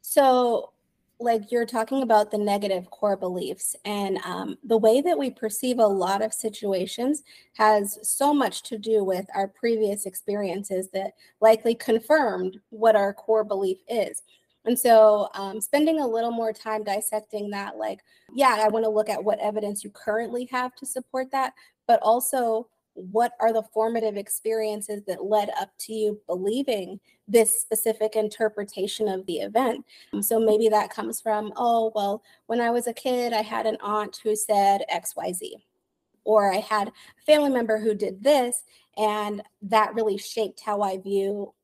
So, 0.00 0.72
like 1.18 1.52
you're 1.52 1.66
talking 1.66 2.02
about 2.02 2.30
the 2.30 2.38
negative 2.38 2.90
core 2.90 3.16
beliefs, 3.16 3.76
and 3.84 4.18
um, 4.24 4.56
the 4.64 4.78
way 4.78 5.02
that 5.02 5.18
we 5.18 5.30
perceive 5.30 5.78
a 5.78 5.86
lot 5.86 6.22
of 6.22 6.32
situations 6.32 7.22
has 7.54 7.98
so 8.02 8.32
much 8.32 8.62
to 8.64 8.78
do 8.78 9.04
with 9.04 9.26
our 9.34 9.46
previous 9.46 10.06
experiences 10.06 10.88
that 10.94 11.12
likely 11.42 11.74
confirmed 11.74 12.58
what 12.70 12.96
our 12.96 13.12
core 13.12 13.44
belief 13.44 13.78
is. 13.86 14.22
And 14.64 14.78
so, 14.78 15.28
um, 15.34 15.60
spending 15.60 16.00
a 16.00 16.06
little 16.06 16.30
more 16.30 16.52
time 16.52 16.84
dissecting 16.84 17.50
that, 17.50 17.76
like, 17.76 18.00
yeah, 18.34 18.56
I 18.60 18.68
want 18.68 18.84
to 18.84 18.90
look 18.90 19.08
at 19.08 19.22
what 19.22 19.38
evidence 19.40 19.84
you 19.84 19.90
currently 19.90 20.48
have 20.50 20.74
to 20.76 20.86
support 20.86 21.30
that, 21.32 21.52
but 21.86 22.00
also 22.02 22.68
what 22.94 23.32
are 23.40 23.52
the 23.52 23.62
formative 23.74 24.16
experiences 24.16 25.02
that 25.06 25.24
led 25.24 25.50
up 25.60 25.70
to 25.78 25.92
you 25.92 26.20
believing 26.26 27.00
this 27.28 27.60
specific 27.60 28.16
interpretation 28.16 29.08
of 29.08 29.24
the 29.26 29.38
event? 29.38 29.84
Um, 30.12 30.22
so 30.22 30.40
maybe 30.40 30.68
that 30.68 30.90
comes 30.90 31.20
from, 31.20 31.52
oh, 31.56 31.92
well, 31.94 32.22
when 32.46 32.60
I 32.60 32.70
was 32.70 32.86
a 32.86 32.92
kid, 32.92 33.32
I 33.32 33.42
had 33.42 33.66
an 33.66 33.78
aunt 33.80 34.20
who 34.22 34.34
said 34.34 34.82
XYZ, 34.92 35.52
or 36.24 36.52
I 36.52 36.58
had 36.58 36.88
a 36.88 37.22
family 37.24 37.50
member 37.50 37.78
who 37.78 37.94
did 37.94 38.22
this, 38.22 38.62
and 38.96 39.42
that 39.62 39.94
really 39.94 40.18
shaped 40.18 40.60
how 40.60 40.82
I 40.82 40.98
view 40.98 41.54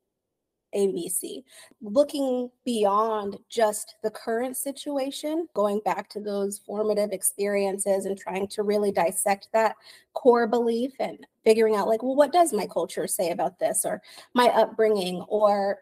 ABC. 0.75 1.43
Looking 1.81 2.49
beyond 2.65 3.37
just 3.49 3.95
the 4.03 4.11
current 4.11 4.57
situation, 4.57 5.47
going 5.53 5.81
back 5.85 6.09
to 6.09 6.19
those 6.19 6.59
formative 6.59 7.11
experiences 7.11 8.05
and 8.05 8.17
trying 8.17 8.47
to 8.49 8.63
really 8.63 8.91
dissect 8.91 9.49
that 9.53 9.75
core 10.13 10.47
belief 10.47 10.93
and 10.99 11.25
figuring 11.43 11.75
out, 11.75 11.87
like, 11.87 12.03
well, 12.03 12.15
what 12.15 12.33
does 12.33 12.53
my 12.53 12.67
culture 12.67 13.07
say 13.07 13.31
about 13.31 13.59
this 13.59 13.85
or 13.85 14.01
my 14.33 14.47
upbringing? 14.47 15.21
Or 15.27 15.79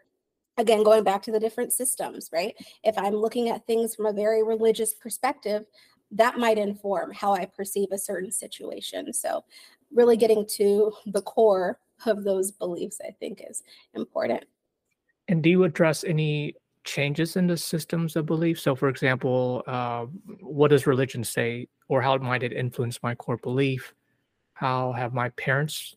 again 0.58 0.82
going 0.82 1.04
back 1.04 1.22
to 1.22 1.30
the 1.30 1.40
different 1.40 1.72
systems 1.72 2.30
right? 2.32 2.54
If 2.82 2.96
i'm 2.96 3.14
looking 3.14 3.50
at 3.50 3.66
things 3.66 3.94
from 3.94 4.06
a 4.06 4.12
very 4.12 4.42
religious 4.42 4.94
perspective 4.94 5.66
that 6.12 6.38
might 6.38 6.56
inform 6.56 7.12
how 7.12 7.34
i 7.34 7.44
perceive 7.44 7.88
a 7.92 7.98
certain 7.98 8.32
situation. 8.32 9.12
So 9.12 9.44
really 9.92 10.16
getting 10.16 10.46
to 10.46 10.92
the 11.06 11.22
core 11.22 11.78
of 12.06 12.24
those 12.24 12.52
beliefs 12.52 13.00
i 13.06 13.10
think 13.10 13.42
is 13.48 13.62
important 13.94 14.44
and 15.28 15.42
do 15.42 15.50
you 15.50 15.64
address 15.64 16.04
any 16.04 16.54
changes 16.84 17.36
in 17.36 17.46
the 17.46 17.56
systems 17.56 18.16
of 18.16 18.26
belief? 18.26 18.58
So, 18.60 18.74
for 18.74 18.88
example, 18.88 19.62
uh, 19.66 20.06
what 20.40 20.68
does 20.68 20.86
religion 20.86 21.24
say, 21.24 21.68
or 21.88 22.00
how 22.00 22.16
might 22.16 22.42
it 22.42 22.52
influence 22.52 23.02
my 23.02 23.14
core 23.14 23.36
belief? 23.36 23.92
How 24.54 24.92
have 24.92 25.12
my 25.12 25.28
parents, 25.30 25.96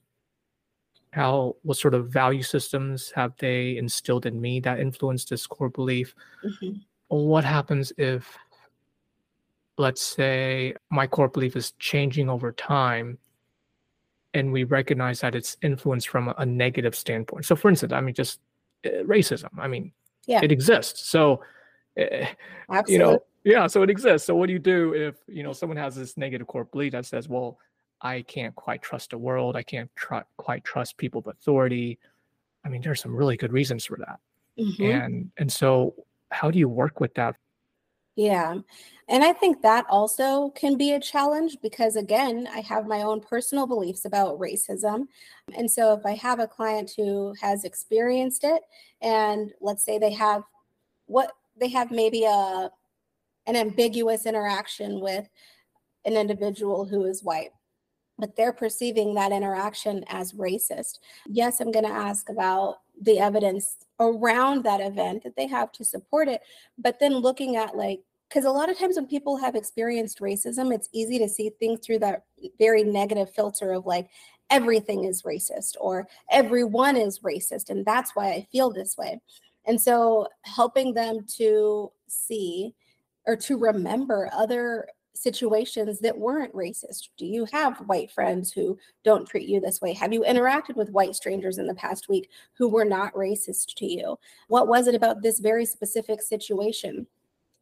how 1.12 1.56
what 1.64 1.78
sort 1.78 1.94
of 1.94 2.10
value 2.10 2.44
systems 2.44 3.12
have 3.16 3.34
they 3.38 3.78
instilled 3.78 4.26
in 4.26 4.42
me 4.42 4.60
that 4.62 4.80
influence 4.80 5.26
this 5.26 5.48
core 5.48 5.70
belief? 5.70 6.14
Mm-hmm. 6.44 6.80
What 7.08 7.44
happens 7.44 7.94
if, 7.98 8.38
let's 9.78 10.02
say, 10.02 10.76
my 10.90 11.08
core 11.08 11.30
belief 11.30 11.56
is 11.56 11.72
changing 11.80 12.30
over 12.30 12.52
time? 12.52 13.18
And 14.36 14.52
we 14.52 14.64
recognize 14.64 15.22
that 15.22 15.34
it's 15.34 15.58
influenced 15.64 16.08
from 16.08 16.34
a, 16.38 16.46
negative 16.46 16.96
standpoint. 16.96 17.46
So, 17.46 17.56
for 17.56 17.70
instance, 17.70 17.94
I 17.94 18.02
mean, 18.02 18.14
just 18.14 18.40
racism. 18.86 19.50
I 19.58 19.68
mean, 19.68 19.92
yeah. 20.26 20.42
it 20.44 20.52
exists. 20.52 21.10
So, 21.10 21.44
uh, 22.00 22.84
you 22.88 22.98
know, 22.98 23.20
yeah, 23.44 23.68
so 23.68 23.84
it 23.84 23.90
exists. 23.90 24.28
So 24.28 24.36
what 24.36 24.48
do 24.48 24.54
you 24.54 24.60
do 24.60 24.94
if, 24.94 25.16
you 25.28 25.44
know, 25.44 25.54
someone 25.54 25.78
has 25.78 25.96
this 25.96 26.18
negative 26.18 26.48
core 26.48 26.66
belief 26.66 26.92
that 26.92 27.06
says, 27.06 27.28
well, 27.28 27.58
I 28.02 28.22
can't 28.22 28.56
quite 28.56 28.82
trust 28.82 29.12
the 29.12 29.18
world. 29.18 29.56
I 29.56 29.64
can't 29.64 29.90
tr- 29.96 30.28
quite 30.38 30.64
trust 30.64 30.98
people 30.98 31.20
of 31.20 31.28
authority. 31.28 32.00
I 32.66 32.70
mean, 32.70 32.82
there's 32.82 33.02
some 33.02 33.16
really 33.16 33.38
good 33.38 33.52
reasons 33.52 33.86
for 33.86 33.98
that. 33.98 34.20
Mm-hmm. 34.58 34.84
And 34.84 35.32
and 35.38 35.52
so 35.52 35.96
how 36.32 36.52
do 36.52 36.60
you 36.60 36.70
work 36.70 37.00
with 37.00 37.14
that 37.16 37.36
yeah. 38.20 38.56
And 39.08 39.24
I 39.24 39.32
think 39.32 39.62
that 39.62 39.86
also 39.90 40.50
can 40.50 40.76
be 40.78 40.92
a 40.92 41.00
challenge 41.00 41.56
because, 41.64 41.96
again, 41.96 42.50
I 42.54 42.60
have 42.60 42.86
my 42.86 43.02
own 43.02 43.22
personal 43.22 43.66
beliefs 43.66 44.04
about 44.04 44.38
racism. 44.38 45.06
And 45.56 45.72
so 45.72 45.94
if 45.94 46.06
I 46.06 46.16
have 46.16 46.40
a 46.40 46.48
client 46.48 46.92
who 46.98 47.34
has 47.42 47.64
experienced 47.64 48.44
it, 48.44 48.62
and 49.02 49.54
let's 49.62 49.86
say 49.86 49.98
they 49.98 50.12
have 50.12 50.44
what 51.06 51.32
they 51.58 51.70
have 51.70 51.92
maybe 51.92 52.26
a 52.26 52.70
an 53.48 53.56
ambiguous 53.56 54.26
interaction 54.26 55.00
with 55.00 55.30
an 56.04 56.18
individual 56.18 56.86
who 56.86 57.06
is 57.06 57.24
white 57.24 57.52
but 58.20 58.36
they're 58.36 58.54
perceiving 58.54 59.14
that 59.14 59.32
interaction 59.32 60.04
as 60.10 60.34
racist. 60.34 61.00
Yes, 61.26 61.60
I'm 61.60 61.72
going 61.72 61.86
to 61.86 61.92
ask 61.92 62.30
about 62.30 62.80
the 63.02 63.18
evidence 63.18 63.78
around 64.00 64.64
that 64.64 64.82
event 64.82 65.24
that 65.24 65.36
they 65.38 65.48
have 65.48 65.72
to 65.72 65.86
support 65.86 66.28
it, 66.28 66.42
but 66.78 67.00
then 67.00 67.16
looking 67.16 67.56
at 67.56 67.78
like 67.78 68.02
because 68.30 68.46
a 68.46 68.52
lot 68.52 68.70
of 68.70 68.78
times 68.78 68.96
when 68.96 69.08
people 69.08 69.38
have 69.38 69.56
experienced 69.56 70.20
racism, 70.20 70.74
it's 70.74 70.90
easy 70.94 71.18
to 71.18 71.28
see 71.28 71.50
things 71.50 71.80
through 71.84 72.00
that 72.00 72.24
very 72.60 72.84
negative 72.84 73.34
filter 73.34 73.74
of 73.74 73.86
like, 73.86 74.10
everything 74.52 75.04
is 75.04 75.24
racist 75.24 75.76
or 75.80 76.08
everyone 76.32 76.96
is 76.96 77.20
racist. 77.20 77.70
And 77.70 77.86
that's 77.86 78.16
why 78.16 78.30
I 78.32 78.48
feel 78.52 78.72
this 78.72 78.98
way. 78.98 79.20
And 79.66 79.80
so 79.80 80.28
helping 80.44 80.94
them 80.94 81.26
to 81.38 81.92
see 82.08 82.74
or 83.26 83.36
to 83.36 83.58
remember 83.58 84.30
other 84.34 84.88
situations 85.14 86.00
that 86.00 86.18
weren't 86.18 86.54
racist? 86.54 87.10
Do 87.18 87.26
you 87.26 87.46
have 87.52 87.78
white 87.88 88.10
friends 88.10 88.52
who 88.52 88.78
don't 89.04 89.28
treat 89.28 89.48
you 89.48 89.60
this 89.60 89.82
way? 89.82 89.94
Have 89.94 90.14
you 90.14 90.22
interacted 90.22 90.76
with 90.76 90.92
white 90.92 91.14
strangers 91.16 91.58
in 91.58 91.68
the 91.68 91.76
past 91.76 92.08
week 92.08 92.30
who 92.54 92.70
were 92.70 92.86
not 92.86 93.14
racist 93.14 93.76
to 93.76 93.86
you? 93.86 94.18
What 94.48 94.68
was 94.68 94.88
it 94.88 94.96
about 94.96 95.22
this 95.22 95.40
very 95.40 95.66
specific 95.66 96.22
situation 96.22 97.06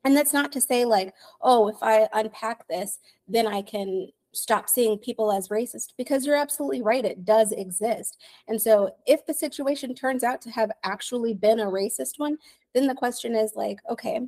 and 0.07 0.15
that's 0.15 0.31
not 0.31 0.53
to 0.53 0.61
say, 0.61 0.85
like, 0.85 1.13
oh, 1.41 1.67
if 1.67 1.75
I 1.81 2.07
unpack 2.13 2.65
this, 2.69 2.99
then 3.27 3.45
I 3.45 3.61
can 3.61 4.07
stop 4.31 4.69
seeing 4.69 4.97
people 4.97 5.33
as 5.33 5.49
racist 5.49 5.95
because 5.97 6.25
you're 6.25 6.37
absolutely 6.37 6.81
right. 6.81 7.03
It 7.03 7.25
does 7.25 7.51
exist. 7.51 8.17
And 8.47 8.61
so 8.61 8.95
if 9.05 9.25
the 9.25 9.33
situation 9.33 9.93
turns 9.93 10.23
out 10.23 10.41
to 10.43 10.49
have 10.51 10.71
actually 10.85 11.33
been 11.33 11.59
a 11.59 11.65
racist 11.65 12.19
one, 12.19 12.37
then 12.73 12.87
the 12.87 12.95
question 12.95 13.35
is 13.35 13.51
like, 13.57 13.79
okay, 13.89 14.21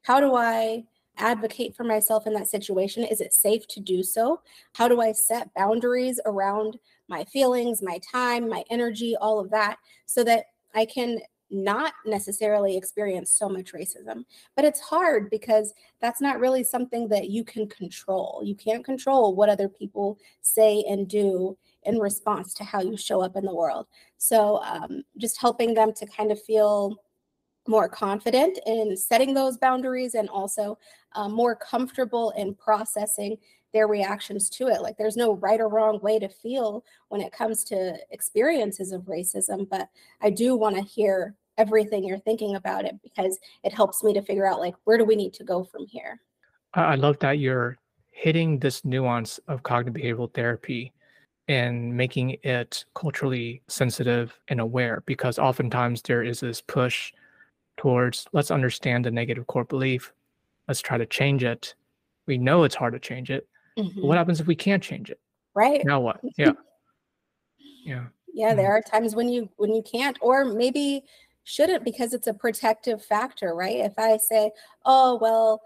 how 0.00 0.20
do 0.20 0.36
I 0.36 0.84
advocate 1.18 1.76
for 1.76 1.84
myself 1.84 2.26
in 2.26 2.32
that 2.32 2.48
situation? 2.48 3.04
Is 3.04 3.20
it 3.20 3.34
safe 3.34 3.66
to 3.68 3.80
do 3.80 4.02
so? 4.02 4.40
How 4.72 4.88
do 4.88 5.02
I 5.02 5.12
set 5.12 5.52
boundaries 5.52 6.18
around 6.24 6.78
my 7.08 7.24
feelings, 7.24 7.82
my 7.82 8.00
time, 8.10 8.48
my 8.48 8.64
energy, 8.70 9.14
all 9.20 9.38
of 9.38 9.50
that, 9.50 9.76
so 10.06 10.24
that 10.24 10.46
I 10.74 10.86
can 10.86 11.18
not 11.50 11.92
necessarily 12.04 12.76
experience 12.76 13.30
so 13.30 13.48
much 13.48 13.72
racism. 13.72 14.24
But 14.54 14.64
it's 14.64 14.80
hard 14.80 15.30
because 15.30 15.74
that's 16.00 16.20
not 16.20 16.40
really 16.40 16.64
something 16.64 17.08
that 17.08 17.30
you 17.30 17.44
can 17.44 17.68
control. 17.68 18.42
You 18.44 18.54
can't 18.54 18.84
control 18.84 19.34
what 19.34 19.48
other 19.48 19.68
people 19.68 20.18
say 20.40 20.84
and 20.88 21.08
do 21.08 21.56
in 21.84 21.98
response 21.98 22.52
to 22.54 22.64
how 22.64 22.80
you 22.80 22.96
show 22.96 23.22
up 23.22 23.36
in 23.36 23.44
the 23.44 23.54
world. 23.54 23.86
So 24.18 24.60
um, 24.62 25.04
just 25.18 25.40
helping 25.40 25.72
them 25.72 25.92
to 25.94 26.06
kind 26.06 26.32
of 26.32 26.42
feel 26.42 26.96
more 27.68 27.88
confident 27.88 28.58
in 28.66 28.96
setting 28.96 29.34
those 29.34 29.56
boundaries 29.58 30.14
and 30.14 30.28
also 30.28 30.78
uh, 31.14 31.28
more 31.28 31.56
comfortable 31.56 32.30
in 32.36 32.54
processing 32.54 33.36
their 33.76 33.86
reactions 33.86 34.48
to 34.48 34.68
it. 34.68 34.80
Like 34.80 34.96
there's 34.96 35.18
no 35.18 35.34
right 35.34 35.60
or 35.60 35.68
wrong 35.68 36.00
way 36.00 36.18
to 36.18 36.30
feel 36.30 36.82
when 37.10 37.20
it 37.20 37.30
comes 37.30 37.62
to 37.64 37.98
experiences 38.10 38.90
of 38.90 39.02
racism, 39.02 39.68
but 39.68 39.90
I 40.22 40.30
do 40.30 40.56
want 40.56 40.76
to 40.76 40.82
hear 40.82 41.34
everything 41.58 42.02
you're 42.02 42.18
thinking 42.18 42.56
about 42.56 42.86
it 42.86 42.94
because 43.02 43.38
it 43.64 43.74
helps 43.74 44.02
me 44.02 44.14
to 44.14 44.22
figure 44.22 44.46
out 44.46 44.60
like 44.60 44.74
where 44.84 44.96
do 44.96 45.04
we 45.04 45.14
need 45.14 45.34
to 45.34 45.44
go 45.44 45.62
from 45.62 45.86
here. 45.86 46.22
I 46.72 46.94
love 46.94 47.18
that 47.18 47.38
you're 47.38 47.76
hitting 48.12 48.58
this 48.58 48.82
nuance 48.82 49.38
of 49.46 49.62
cognitive 49.62 50.00
behavioral 50.02 50.32
therapy 50.32 50.94
and 51.48 51.94
making 51.94 52.38
it 52.42 52.86
culturally 52.94 53.60
sensitive 53.68 54.40
and 54.48 54.58
aware 54.58 55.02
because 55.04 55.38
oftentimes 55.38 56.00
there 56.00 56.22
is 56.22 56.40
this 56.40 56.62
push 56.62 57.12
towards 57.76 58.26
let's 58.32 58.50
understand 58.50 59.04
the 59.04 59.10
negative 59.10 59.46
core 59.46 59.64
belief 59.64 60.14
let's 60.66 60.80
try 60.80 60.96
to 60.96 61.04
change 61.04 61.44
it 61.44 61.74
we 62.24 62.38
know 62.38 62.64
it's 62.64 62.74
hard 62.74 62.94
to 62.94 62.98
change 62.98 63.30
it 63.30 63.46
mm-hmm. 63.78 64.06
what 64.06 64.18
happens 64.18 64.40
if 64.40 64.46
we 64.46 64.56
can't 64.56 64.82
change 64.82 65.10
it? 65.10 65.20
Right. 65.54 65.84
Now 65.84 66.00
what? 66.00 66.20
Yeah. 66.36 66.52
Yeah. 67.84 68.04
Yeah 68.32 68.54
there 68.54 68.68
mm-hmm. 68.68 68.72
are 68.72 68.82
times 68.82 69.14
when 69.14 69.28
you 69.28 69.48
when 69.56 69.74
you 69.74 69.82
can't 69.82 70.18
or 70.20 70.44
maybe 70.44 71.04
shouldn't 71.44 71.84
because 71.84 72.12
it's 72.12 72.26
a 72.26 72.34
protective 72.34 73.04
factor 73.04 73.54
right? 73.54 73.76
If 73.76 73.94
i 73.98 74.16
say 74.16 74.50
oh 74.84 75.18
well 75.20 75.62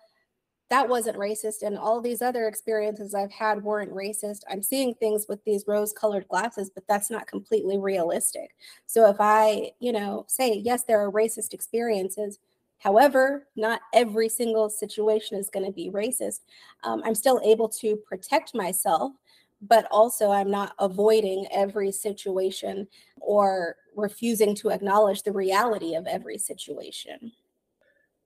that 0.68 0.88
wasn't 0.88 1.16
racist 1.16 1.62
and 1.62 1.76
all 1.76 2.00
these 2.00 2.22
other 2.22 2.46
experiences 2.46 3.14
i've 3.14 3.32
had 3.32 3.62
weren't 3.62 3.92
racist 3.92 4.42
i'm 4.48 4.62
seeing 4.62 4.94
things 4.94 5.26
with 5.28 5.42
these 5.44 5.64
rose 5.66 5.92
colored 5.92 6.28
glasses 6.28 6.70
but 6.72 6.84
that's 6.86 7.10
not 7.10 7.26
completely 7.26 7.78
realistic. 7.78 8.50
So 8.86 9.08
if 9.08 9.16
i 9.18 9.72
you 9.80 9.92
know 9.92 10.26
say 10.28 10.54
yes 10.54 10.84
there 10.84 11.00
are 11.00 11.10
racist 11.10 11.54
experiences 11.54 12.38
However, 12.80 13.46
not 13.56 13.82
every 13.92 14.28
single 14.30 14.70
situation 14.70 15.38
is 15.38 15.50
going 15.50 15.66
to 15.66 15.72
be 15.72 15.90
racist. 15.90 16.40
Um, 16.82 17.02
I'm 17.04 17.14
still 17.14 17.38
able 17.44 17.68
to 17.68 17.96
protect 17.96 18.54
myself, 18.54 19.12
but 19.60 19.86
also 19.90 20.30
I'm 20.30 20.50
not 20.50 20.72
avoiding 20.78 21.46
every 21.52 21.92
situation 21.92 22.88
or 23.20 23.76
refusing 23.94 24.54
to 24.56 24.70
acknowledge 24.70 25.22
the 25.22 25.32
reality 25.32 25.94
of 25.94 26.06
every 26.06 26.38
situation. 26.38 27.32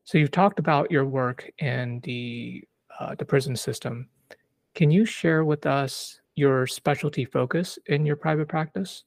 So 0.05 0.19
you've 0.19 0.31
talked 0.31 0.61
about 0.61 0.91
your 0.91 1.05
work 1.05 1.51
in 1.59 2.01
the 2.05 2.63
uh, 3.01 3.17
the 3.17 3.25
prison 3.25 3.57
system. 3.57 4.09
Can 4.77 4.89
you 4.89 5.05
share 5.05 5.45
with 5.45 5.67
us 5.67 6.21
your 6.37 6.69
specialty 6.69 7.25
focus 7.25 7.77
in 7.87 8.07
your 8.07 8.15
private 8.15 8.47
practice? 8.47 9.03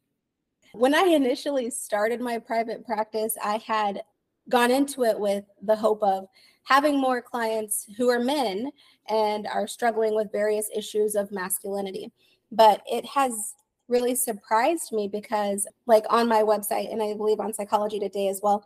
When 0.73 0.93
I 0.93 1.03
initially 1.03 1.69
started 1.69 2.19
my 2.19 2.38
private 2.38 2.86
practice, 2.86 3.38
I 3.41 3.57
had 3.65 4.01
gone 4.49 4.71
into 4.71 5.03
it 5.03 5.19
with 5.19 5.43
the 5.62 5.75
hope 5.75 6.01
of 6.03 6.27
having 6.63 6.99
more 6.99 7.21
clients 7.21 7.88
who 7.97 8.10
are 8.10 8.19
men 8.19 8.69
and 9.10 9.47
are 9.47 9.67
struggling 9.67 10.15
with 10.15 10.31
various 10.31 10.69
issues 10.75 11.15
of 11.15 11.31
masculinity. 11.31 12.12
But 12.51 12.81
it 12.86 13.05
has 13.05 13.53
really 13.88 14.15
surprised 14.15 14.91
me 14.91 15.07
because, 15.07 15.65
like, 15.86 16.03
on 16.10 16.27
my 16.27 16.41
website, 16.41 16.91
and 16.91 17.01
I 17.01 17.13
believe 17.13 17.39
on 17.39 17.53
Psychology 17.53 17.99
Today 17.99 18.27
as 18.27 18.41
well, 18.43 18.65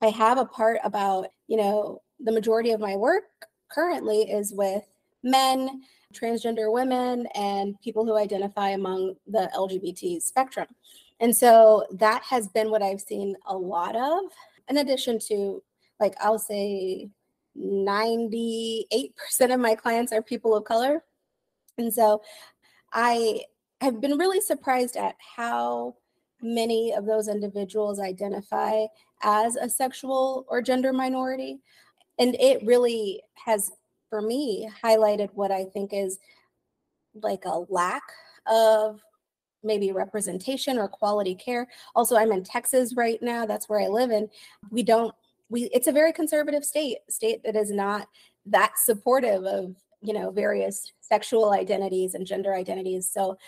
I 0.00 0.08
have 0.08 0.38
a 0.38 0.44
part 0.44 0.78
about, 0.84 1.28
you 1.48 1.56
know, 1.56 2.02
the 2.20 2.32
majority 2.32 2.70
of 2.70 2.80
my 2.80 2.94
work 2.94 3.24
currently 3.68 4.30
is 4.30 4.52
with 4.52 4.84
men, 5.24 5.82
transgender 6.12 6.72
women, 6.72 7.26
and 7.34 7.80
people 7.80 8.04
who 8.04 8.16
identify 8.16 8.70
among 8.70 9.16
the 9.26 9.50
LGBT 9.56 10.22
spectrum. 10.22 10.68
And 11.20 11.36
so 11.36 11.86
that 11.92 12.22
has 12.22 12.48
been 12.48 12.70
what 12.70 12.82
I've 12.82 13.00
seen 13.00 13.34
a 13.46 13.56
lot 13.56 13.96
of, 13.96 14.20
in 14.68 14.78
addition 14.78 15.18
to, 15.28 15.62
like, 16.00 16.14
I'll 16.20 16.38
say 16.38 17.10
98% 17.56 18.84
of 19.50 19.60
my 19.60 19.74
clients 19.74 20.12
are 20.12 20.22
people 20.22 20.56
of 20.56 20.64
color. 20.64 21.04
And 21.78 21.92
so 21.92 22.22
I 22.92 23.42
have 23.80 24.00
been 24.00 24.18
really 24.18 24.40
surprised 24.40 24.96
at 24.96 25.16
how 25.36 25.96
many 26.40 26.92
of 26.92 27.06
those 27.06 27.28
individuals 27.28 28.00
identify 28.00 28.84
as 29.22 29.56
a 29.56 29.68
sexual 29.68 30.44
or 30.48 30.60
gender 30.62 30.92
minority. 30.92 31.60
And 32.18 32.34
it 32.36 32.64
really 32.64 33.22
has, 33.44 33.72
for 34.10 34.20
me, 34.20 34.68
highlighted 34.82 35.30
what 35.34 35.50
I 35.50 35.64
think 35.64 35.92
is 35.92 36.18
like 37.22 37.44
a 37.44 37.64
lack 37.68 38.02
of 38.46 39.00
maybe 39.64 39.92
representation 39.92 40.78
or 40.78 40.88
quality 40.88 41.34
care. 41.34 41.66
Also, 41.94 42.16
I'm 42.16 42.32
in 42.32 42.44
Texas 42.44 42.94
right 42.96 43.20
now. 43.22 43.46
That's 43.46 43.68
where 43.68 43.80
I 43.80 43.88
live 43.88 44.10
and 44.10 44.28
we 44.70 44.82
don't 44.82 45.14
we 45.48 45.64
it's 45.72 45.86
a 45.86 45.92
very 45.92 46.12
conservative 46.12 46.64
state, 46.64 46.98
state 47.08 47.42
that 47.44 47.56
is 47.56 47.70
not 47.70 48.08
that 48.46 48.72
supportive 48.78 49.44
of, 49.44 49.74
you 50.02 50.12
know, 50.12 50.30
various 50.30 50.92
sexual 51.00 51.52
identities 51.52 52.14
and 52.14 52.26
gender 52.26 52.54
identities. 52.54 53.10
So 53.10 53.38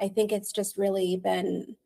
I 0.00 0.08
think 0.08 0.32
it's 0.32 0.52
just 0.52 0.76
really 0.76 1.16
been 1.16 1.76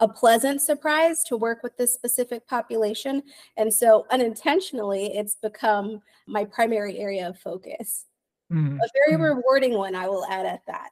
a 0.00 0.08
pleasant 0.08 0.60
surprise 0.60 1.22
to 1.24 1.36
work 1.36 1.62
with 1.62 1.76
this 1.76 1.94
specific 1.94 2.46
population. 2.48 3.22
And 3.56 3.72
so 3.72 4.04
unintentionally, 4.10 5.16
it's 5.16 5.36
become 5.36 6.02
my 6.26 6.44
primary 6.44 6.98
area 6.98 7.28
of 7.28 7.38
focus. 7.38 8.06
Mm-hmm. 8.52 8.76
A 8.76 8.88
very 9.06 9.12
mm-hmm. 9.12 9.36
rewarding 9.36 9.74
one, 9.74 9.94
I 9.94 10.08
will 10.08 10.26
add 10.26 10.44
at 10.44 10.62
that. 10.66 10.90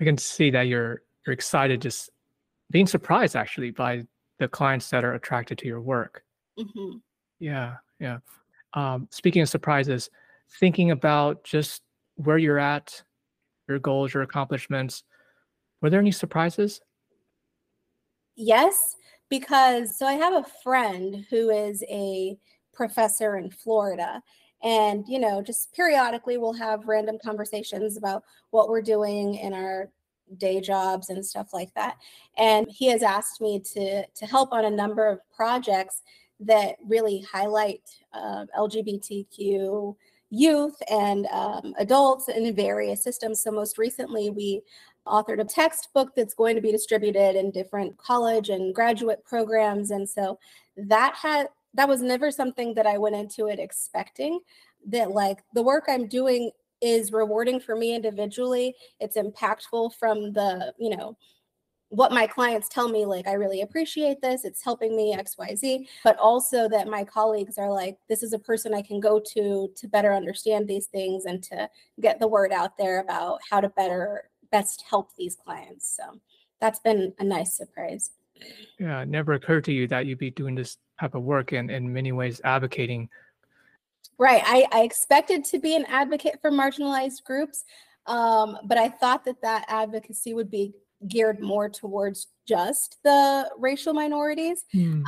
I 0.00 0.04
can 0.04 0.18
see 0.18 0.50
that 0.50 0.66
you're 0.66 1.02
you're 1.26 1.34
excited, 1.34 1.80
just 1.82 2.10
being 2.70 2.86
surprised 2.86 3.36
actually 3.36 3.70
by 3.70 4.04
the 4.38 4.48
clients 4.48 4.90
that 4.90 5.04
are 5.04 5.14
attracted 5.14 5.58
to 5.58 5.66
your 5.66 5.80
work. 5.80 6.24
Mm-hmm. 6.58 6.98
Yeah, 7.38 7.76
yeah. 8.00 8.18
Um, 8.74 9.08
speaking 9.10 9.42
of 9.42 9.48
surprises, 9.48 10.10
thinking 10.58 10.90
about 10.90 11.44
just 11.44 11.82
where 12.16 12.38
you're 12.38 12.58
at, 12.58 13.02
your 13.68 13.78
goals, 13.78 14.14
your 14.14 14.22
accomplishments, 14.22 15.04
were 15.80 15.90
there 15.90 16.00
any 16.00 16.12
surprises? 16.12 16.80
Yes, 18.36 18.96
because 19.28 19.98
so 19.98 20.06
I 20.06 20.14
have 20.14 20.32
a 20.32 20.46
friend 20.62 21.24
who 21.30 21.50
is 21.50 21.84
a 21.90 22.36
professor 22.72 23.36
in 23.36 23.50
Florida. 23.50 24.22
And, 24.62 25.04
you 25.08 25.18
know, 25.18 25.42
just 25.42 25.72
periodically 25.74 26.38
we'll 26.38 26.52
have 26.52 26.86
random 26.86 27.18
conversations 27.22 27.96
about 27.96 28.22
what 28.50 28.68
we're 28.68 28.82
doing 28.82 29.34
in 29.34 29.52
our 29.52 29.90
day 30.38 30.60
jobs 30.60 31.10
and 31.10 31.24
stuff 31.24 31.52
like 31.52 31.72
that. 31.74 31.96
And 32.36 32.66
he 32.70 32.86
has 32.88 33.02
asked 33.02 33.40
me 33.40 33.60
to 33.74 34.06
to 34.06 34.26
help 34.26 34.52
on 34.52 34.64
a 34.64 34.70
number 34.70 35.06
of 35.06 35.20
projects 35.34 36.02
that 36.40 36.76
really 36.86 37.24
highlight 37.30 37.82
uh, 38.12 38.46
LGBTQ 38.58 39.94
youth 40.30 40.82
and 40.90 41.26
um, 41.26 41.74
adults 41.78 42.28
in 42.28 42.54
various 42.54 43.04
systems. 43.04 43.42
So 43.42 43.50
most 43.50 43.76
recently, 43.78 44.30
we 44.30 44.62
authored 45.06 45.40
a 45.40 45.44
textbook 45.44 46.14
that's 46.14 46.34
going 46.34 46.56
to 46.56 46.62
be 46.62 46.72
distributed 46.72 47.36
in 47.36 47.50
different 47.50 47.96
college 47.98 48.48
and 48.48 48.74
graduate 48.74 49.24
programs 49.24 49.90
and 49.90 50.08
so 50.08 50.38
that 50.76 51.14
had 51.16 51.48
that 51.74 51.88
was 51.88 52.02
never 52.02 52.30
something 52.30 52.74
that 52.74 52.86
I 52.86 52.98
went 52.98 53.16
into 53.16 53.48
it 53.48 53.58
expecting 53.58 54.40
that 54.86 55.10
like 55.10 55.42
the 55.54 55.62
work 55.62 55.84
I'm 55.88 56.06
doing 56.06 56.50
is 56.82 57.12
rewarding 57.12 57.60
for 57.60 57.76
me 57.76 57.94
individually 57.94 58.74
it's 59.00 59.16
impactful 59.16 59.94
from 59.94 60.32
the 60.32 60.72
you 60.78 60.94
know 60.94 61.16
what 61.88 62.10
my 62.10 62.26
clients 62.26 62.68
tell 62.68 62.88
me 62.88 63.04
like 63.06 63.26
i 63.26 63.32
really 63.32 63.60
appreciate 63.60 64.20
this 64.20 64.44
it's 64.44 64.64
helping 64.64 64.96
me 64.96 65.14
xyz 65.16 65.86
but 66.02 66.18
also 66.18 66.68
that 66.68 66.88
my 66.88 67.04
colleagues 67.04 67.58
are 67.58 67.70
like 67.70 67.96
this 68.08 68.22
is 68.22 68.32
a 68.32 68.38
person 68.38 68.74
i 68.74 68.82
can 68.82 68.98
go 68.98 69.20
to 69.20 69.70
to 69.76 69.86
better 69.88 70.12
understand 70.12 70.66
these 70.66 70.86
things 70.86 71.26
and 71.26 71.42
to 71.42 71.68
get 72.00 72.18
the 72.18 72.28
word 72.28 72.50
out 72.50 72.76
there 72.78 73.00
about 73.00 73.38
how 73.50 73.60
to 73.60 73.68
better 73.70 74.24
best 74.52 74.84
help 74.88 75.10
these 75.16 75.34
clients. 75.34 75.96
So 75.96 76.20
that's 76.60 76.78
been 76.78 77.12
a 77.18 77.24
nice 77.24 77.56
surprise. 77.56 78.12
Yeah, 78.78 79.00
it 79.00 79.08
never 79.08 79.32
occurred 79.32 79.64
to 79.64 79.72
you 79.72 79.88
that 79.88 80.06
you'd 80.06 80.18
be 80.18 80.30
doing 80.30 80.54
this 80.54 80.76
type 81.00 81.16
of 81.16 81.22
work 81.22 81.50
and 81.52 81.70
in 81.70 81.92
many 81.92 82.12
ways 82.12 82.40
advocating. 82.44 83.08
Right. 84.18 84.42
I, 84.44 84.66
I 84.72 84.82
expected 84.82 85.44
to 85.46 85.58
be 85.58 85.74
an 85.74 85.84
advocate 85.86 86.38
for 86.40 86.50
marginalized 86.50 87.24
groups, 87.24 87.64
um, 88.06 88.58
but 88.64 88.78
I 88.78 88.88
thought 88.88 89.24
that 89.24 89.42
that 89.42 89.64
advocacy 89.68 90.34
would 90.34 90.50
be 90.50 90.74
geared 91.08 91.40
more 91.40 91.68
towards 91.68 92.28
just 92.46 92.98
the 93.02 93.50
racial 93.58 93.94
minorities. 93.94 94.64
Because 94.72 95.02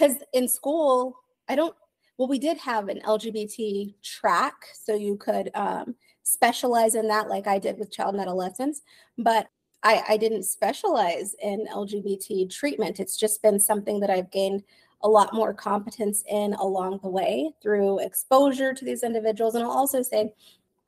mm. 0.00 0.10
um, 0.10 0.18
in 0.32 0.48
school, 0.48 1.16
I 1.48 1.54
don't, 1.54 1.74
well, 2.16 2.28
we 2.28 2.38
did 2.38 2.58
have 2.58 2.88
an 2.88 3.00
LGBT 3.04 3.94
track, 4.02 4.54
so 4.72 4.94
you 4.94 5.16
could 5.16 5.50
um, 5.54 5.94
specialize 6.24 6.94
in 6.94 7.08
that 7.08 7.28
like 7.28 7.46
I 7.46 7.58
did 7.58 7.78
with 7.78 7.92
child 7.92 8.14
and 8.14 8.22
adolescents, 8.22 8.82
but 9.16 9.48
I, 9.82 10.02
I 10.08 10.16
didn't 10.16 10.42
specialize 10.42 11.34
in 11.40 11.66
LGBT 11.72 12.50
treatment. 12.50 12.98
It's 13.00 13.16
just 13.16 13.42
been 13.42 13.60
something 13.60 14.00
that 14.00 14.10
I've 14.10 14.30
gained 14.30 14.64
a 15.02 15.08
lot 15.08 15.32
more 15.32 15.54
competence 15.54 16.24
in 16.28 16.54
along 16.54 17.00
the 17.02 17.08
way 17.08 17.52
through 17.62 18.00
exposure 18.00 18.74
to 18.74 18.84
these 18.84 19.02
individuals. 19.02 19.54
And 19.54 19.64
I'll 19.64 19.70
also 19.70 20.02
say 20.02 20.32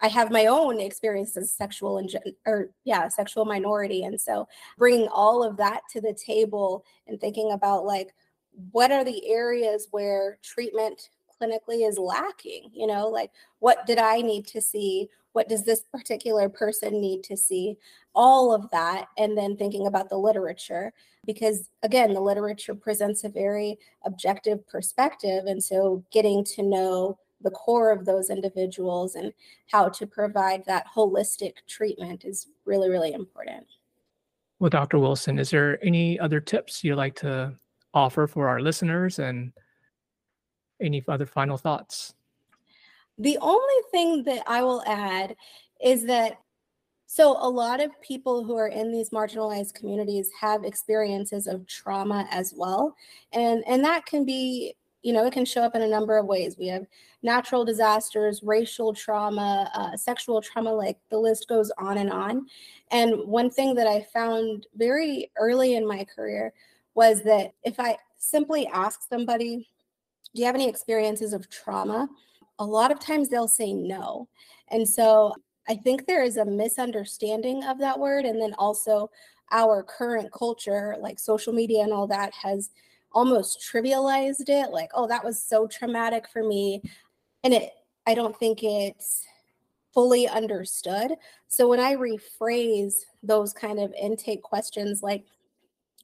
I 0.00 0.08
have 0.08 0.30
my 0.30 0.46
own 0.46 0.80
experiences, 0.80 1.52
sexual 1.52 1.98
and 1.98 2.14
or 2.46 2.70
yeah, 2.84 3.08
sexual 3.08 3.44
minority. 3.44 4.04
And 4.04 4.20
so 4.20 4.48
bringing 4.78 5.08
all 5.08 5.44
of 5.44 5.56
that 5.58 5.82
to 5.92 6.00
the 6.00 6.14
table 6.14 6.84
and 7.06 7.20
thinking 7.20 7.52
about 7.52 7.84
like 7.84 8.14
what 8.72 8.90
are 8.90 9.04
the 9.04 9.28
areas 9.28 9.88
where 9.90 10.38
treatment 10.42 11.10
clinically 11.40 11.88
is 11.88 11.98
lacking 11.98 12.70
you 12.74 12.86
know 12.86 13.08
like 13.08 13.30
what 13.60 13.86
did 13.86 13.98
i 13.98 14.20
need 14.20 14.46
to 14.46 14.60
see 14.60 15.08
what 15.32 15.48
does 15.48 15.64
this 15.64 15.82
particular 15.92 16.48
person 16.48 17.00
need 17.00 17.22
to 17.24 17.36
see 17.36 17.76
all 18.14 18.54
of 18.54 18.68
that 18.70 19.06
and 19.16 19.36
then 19.36 19.56
thinking 19.56 19.86
about 19.86 20.08
the 20.08 20.16
literature 20.16 20.92
because 21.26 21.68
again 21.82 22.12
the 22.12 22.20
literature 22.20 22.74
presents 22.74 23.24
a 23.24 23.28
very 23.28 23.78
objective 24.04 24.66
perspective 24.66 25.44
and 25.46 25.62
so 25.62 26.04
getting 26.12 26.44
to 26.44 26.62
know 26.62 27.18
the 27.42 27.50
core 27.50 27.90
of 27.90 28.04
those 28.04 28.28
individuals 28.28 29.14
and 29.14 29.32
how 29.68 29.88
to 29.88 30.06
provide 30.06 30.64
that 30.66 30.86
holistic 30.94 31.54
treatment 31.68 32.24
is 32.24 32.48
really 32.64 32.90
really 32.90 33.12
important 33.12 33.66
well 34.58 34.70
dr 34.70 34.98
wilson 34.98 35.38
is 35.38 35.50
there 35.50 35.82
any 35.84 36.18
other 36.18 36.40
tips 36.40 36.82
you'd 36.82 36.96
like 36.96 37.14
to 37.14 37.54
offer 37.94 38.26
for 38.26 38.48
our 38.48 38.60
listeners 38.60 39.18
and 39.18 39.52
any 40.80 41.02
other 41.08 41.26
final 41.26 41.56
thoughts? 41.56 42.14
The 43.20 43.36
only 43.42 43.82
thing 43.90 44.22
that 44.24 44.42
I 44.46 44.62
will 44.62 44.82
add 44.86 45.36
is 45.84 46.06
that 46.06 46.38
so 47.06 47.36
a 47.38 47.48
lot 47.48 47.82
of 47.82 48.00
people 48.00 48.44
who 48.44 48.56
are 48.56 48.68
in 48.68 48.90
these 48.90 49.10
marginalized 49.10 49.74
communities 49.74 50.30
have 50.40 50.64
experiences 50.64 51.46
of 51.46 51.66
trauma 51.66 52.26
as 52.30 52.54
well. 52.56 52.96
And 53.32 53.62
and 53.66 53.84
that 53.84 54.06
can 54.06 54.24
be, 54.24 54.74
you 55.02 55.12
know, 55.12 55.26
it 55.26 55.34
can 55.34 55.44
show 55.44 55.60
up 55.60 55.74
in 55.74 55.82
a 55.82 55.88
number 55.88 56.16
of 56.16 56.24
ways. 56.24 56.56
We 56.58 56.68
have 56.68 56.86
natural 57.22 57.62
disasters, 57.62 58.42
racial 58.42 58.94
trauma, 58.94 59.70
uh, 59.74 59.96
sexual 59.98 60.40
trauma, 60.40 60.72
like 60.72 60.96
the 61.10 61.18
list 61.18 61.46
goes 61.46 61.70
on 61.76 61.98
and 61.98 62.10
on. 62.10 62.46
And 62.90 63.26
one 63.26 63.50
thing 63.50 63.74
that 63.74 63.86
I 63.86 64.06
found 64.14 64.66
very 64.76 65.30
early 65.36 65.74
in 65.74 65.86
my 65.86 66.04
career 66.04 66.54
was 66.94 67.22
that 67.24 67.52
if 67.64 67.78
I 67.78 67.98
simply 68.16 68.66
ask 68.68 69.02
somebody, 69.06 69.68
do 70.34 70.40
you 70.40 70.46
have 70.46 70.54
any 70.54 70.68
experiences 70.70 71.34
of 71.34 71.50
trauma? 71.50 72.08
A 72.60 72.64
lot 72.64 72.92
of 72.92 73.00
times 73.00 73.28
they'll 73.28 73.48
say 73.48 73.72
no. 73.72 74.28
And 74.68 74.88
so 74.88 75.34
I 75.68 75.74
think 75.74 76.06
there 76.06 76.22
is 76.22 76.36
a 76.36 76.44
misunderstanding 76.44 77.64
of 77.64 77.78
that 77.78 77.98
word. 77.98 78.24
And 78.24 78.40
then 78.40 78.54
also 78.54 79.10
our 79.50 79.82
current 79.82 80.32
culture, 80.32 80.96
like 81.00 81.18
social 81.18 81.52
media 81.52 81.82
and 81.82 81.92
all 81.92 82.06
that, 82.06 82.32
has 82.34 82.70
almost 83.12 83.60
trivialized 83.60 84.48
it 84.48 84.70
like, 84.70 84.90
oh, 84.94 85.08
that 85.08 85.24
was 85.24 85.42
so 85.42 85.66
traumatic 85.66 86.28
for 86.28 86.44
me. 86.44 86.80
And 87.42 87.52
it, 87.52 87.72
I 88.06 88.14
don't 88.14 88.38
think 88.38 88.62
it's 88.62 89.24
fully 89.92 90.28
understood. 90.28 91.12
So 91.48 91.66
when 91.66 91.80
I 91.80 91.96
rephrase 91.96 93.00
those 93.22 93.52
kind 93.52 93.80
of 93.80 93.92
intake 94.00 94.42
questions, 94.42 95.02
like, 95.02 95.24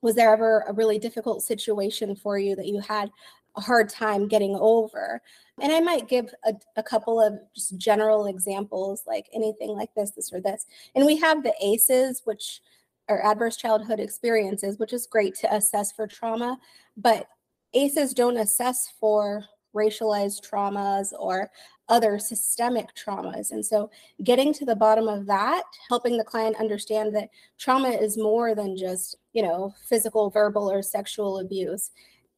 was 0.03 0.15
there 0.15 0.33
ever 0.33 0.65
a 0.67 0.73
really 0.73 0.99
difficult 0.99 1.43
situation 1.43 2.17
for 2.17 2.39
you 2.39 2.57
that 2.57 2.67
you 2.67 2.81
had 2.81 3.11
a 3.57 3.61
hard 3.61 3.89
time 3.89 4.29
getting 4.29 4.57
over. 4.57 5.21
And 5.61 5.73
I 5.73 5.81
might 5.81 6.09
give 6.09 6.35
a, 6.45 6.53
a, 6.77 6.83
couple 6.83 7.21
of 7.21 7.39
just 7.55 7.79
general 7.79 8.27
examples, 8.27 9.05
like 9.07 9.27
anything 9.33 9.71
like 9.71 9.95
this, 9.95 10.11
this, 10.11 10.31
or 10.33 10.41
this. 10.41 10.67
And 10.95 11.07
we 11.07 11.17
have 11.17 11.43
the 11.43 11.55
ACEs, 11.63 12.23
which 12.25 12.61
are 13.09 13.25
adverse 13.25 13.57
childhood 13.57 13.99
experiences, 13.99 14.79
which 14.79 14.93
is 14.93 15.07
great 15.07 15.35
to 15.37 15.55
assess 15.55 15.93
for 15.93 16.07
trauma, 16.07 16.59
but 16.97 17.29
ACEs 17.73 18.13
don't 18.13 18.37
assess 18.37 18.93
for 19.01 19.45
racialized 19.75 20.49
traumas 20.49 21.13
or 21.19 21.51
other 21.89 22.19
systemic 22.19 22.89
traumas. 22.95 23.53
And 23.53 23.65
so, 23.65 23.91
getting 24.25 24.53
to 24.55 24.65
the 24.65 24.75
bottom 24.75 25.09
of 25.09 25.27
that, 25.27 25.63
helping 25.89 26.17
the 26.17 26.25
client 26.25 26.57
understand 26.59 27.15
that 27.15 27.29
trauma 27.59 27.91
is 27.91 28.19
more 28.19 28.55
than 28.55 28.77
just, 28.77 29.17
you 29.33 29.43
know, 29.43 29.73
physical, 29.89 30.31
verbal, 30.31 30.71
or 30.71 30.83
sexual 30.83 31.39
abuse. 31.39 31.91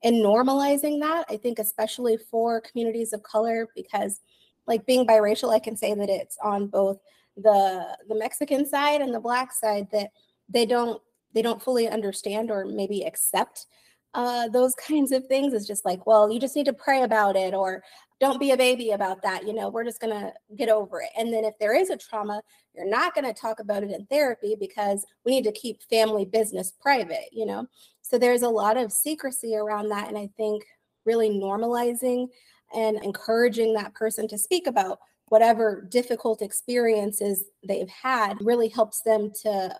And 0.02 0.16
normalizing 0.16 1.00
that, 1.00 1.26
I 1.28 1.36
think, 1.36 1.58
especially 1.58 2.16
for 2.16 2.60
communities 2.60 3.12
of 3.12 3.22
color, 3.22 3.68
because 3.74 4.20
like 4.66 4.86
being 4.86 5.06
biracial, 5.06 5.52
I 5.52 5.58
can 5.58 5.76
say 5.76 5.94
that 5.94 6.08
it's 6.08 6.38
on 6.42 6.68
both 6.68 6.98
the 7.36 7.96
the 8.08 8.14
Mexican 8.14 8.66
side 8.66 9.00
and 9.00 9.14
the 9.14 9.20
black 9.20 9.52
side 9.52 9.88
that 9.92 10.10
they 10.48 10.66
don't 10.66 11.00
they 11.34 11.42
don't 11.42 11.62
fully 11.62 11.88
understand 11.88 12.50
or 12.50 12.64
maybe 12.64 13.02
accept 13.02 13.66
uh, 14.14 14.48
those 14.48 14.74
kinds 14.88 15.12
of 15.12 15.26
things 15.26 15.52
is 15.52 15.66
just 15.66 15.84
like, 15.84 16.06
well, 16.06 16.30
you 16.30 16.40
just 16.40 16.56
need 16.56 16.66
to 16.66 16.72
pray 16.72 17.02
about 17.02 17.36
it 17.36 17.54
or 17.54 17.82
don't 18.20 18.40
be 18.40 18.50
a 18.50 18.56
baby 18.56 18.90
about 18.90 19.22
that. 19.22 19.46
You 19.46 19.52
know, 19.52 19.68
we're 19.68 19.84
just 19.84 20.00
going 20.00 20.18
to 20.18 20.32
get 20.56 20.68
over 20.68 21.00
it. 21.00 21.10
And 21.16 21.32
then 21.32 21.44
if 21.44 21.54
there 21.60 21.76
is 21.76 21.90
a 21.90 21.96
trauma, 21.96 22.42
you're 22.74 22.88
not 22.88 23.14
going 23.14 23.26
to 23.26 23.32
talk 23.32 23.60
about 23.60 23.84
it 23.84 23.92
in 23.92 24.06
therapy 24.06 24.56
because 24.58 25.06
we 25.24 25.32
need 25.32 25.44
to 25.44 25.52
keep 25.52 25.82
family 25.84 26.24
business 26.24 26.72
private, 26.80 27.28
you 27.32 27.46
know? 27.46 27.66
So 28.08 28.16
there's 28.16 28.42
a 28.42 28.48
lot 28.48 28.78
of 28.78 28.90
secrecy 28.90 29.54
around 29.54 29.90
that. 29.90 30.08
And 30.08 30.16
I 30.16 30.30
think 30.36 30.64
really 31.04 31.28
normalizing 31.28 32.28
and 32.74 32.96
encouraging 33.04 33.74
that 33.74 33.94
person 33.94 34.26
to 34.28 34.38
speak 34.38 34.66
about 34.66 34.98
whatever 35.28 35.86
difficult 35.90 36.40
experiences 36.40 37.44
they've 37.66 37.90
had 37.90 38.38
really 38.40 38.68
helps 38.68 39.02
them 39.02 39.30
to, 39.42 39.76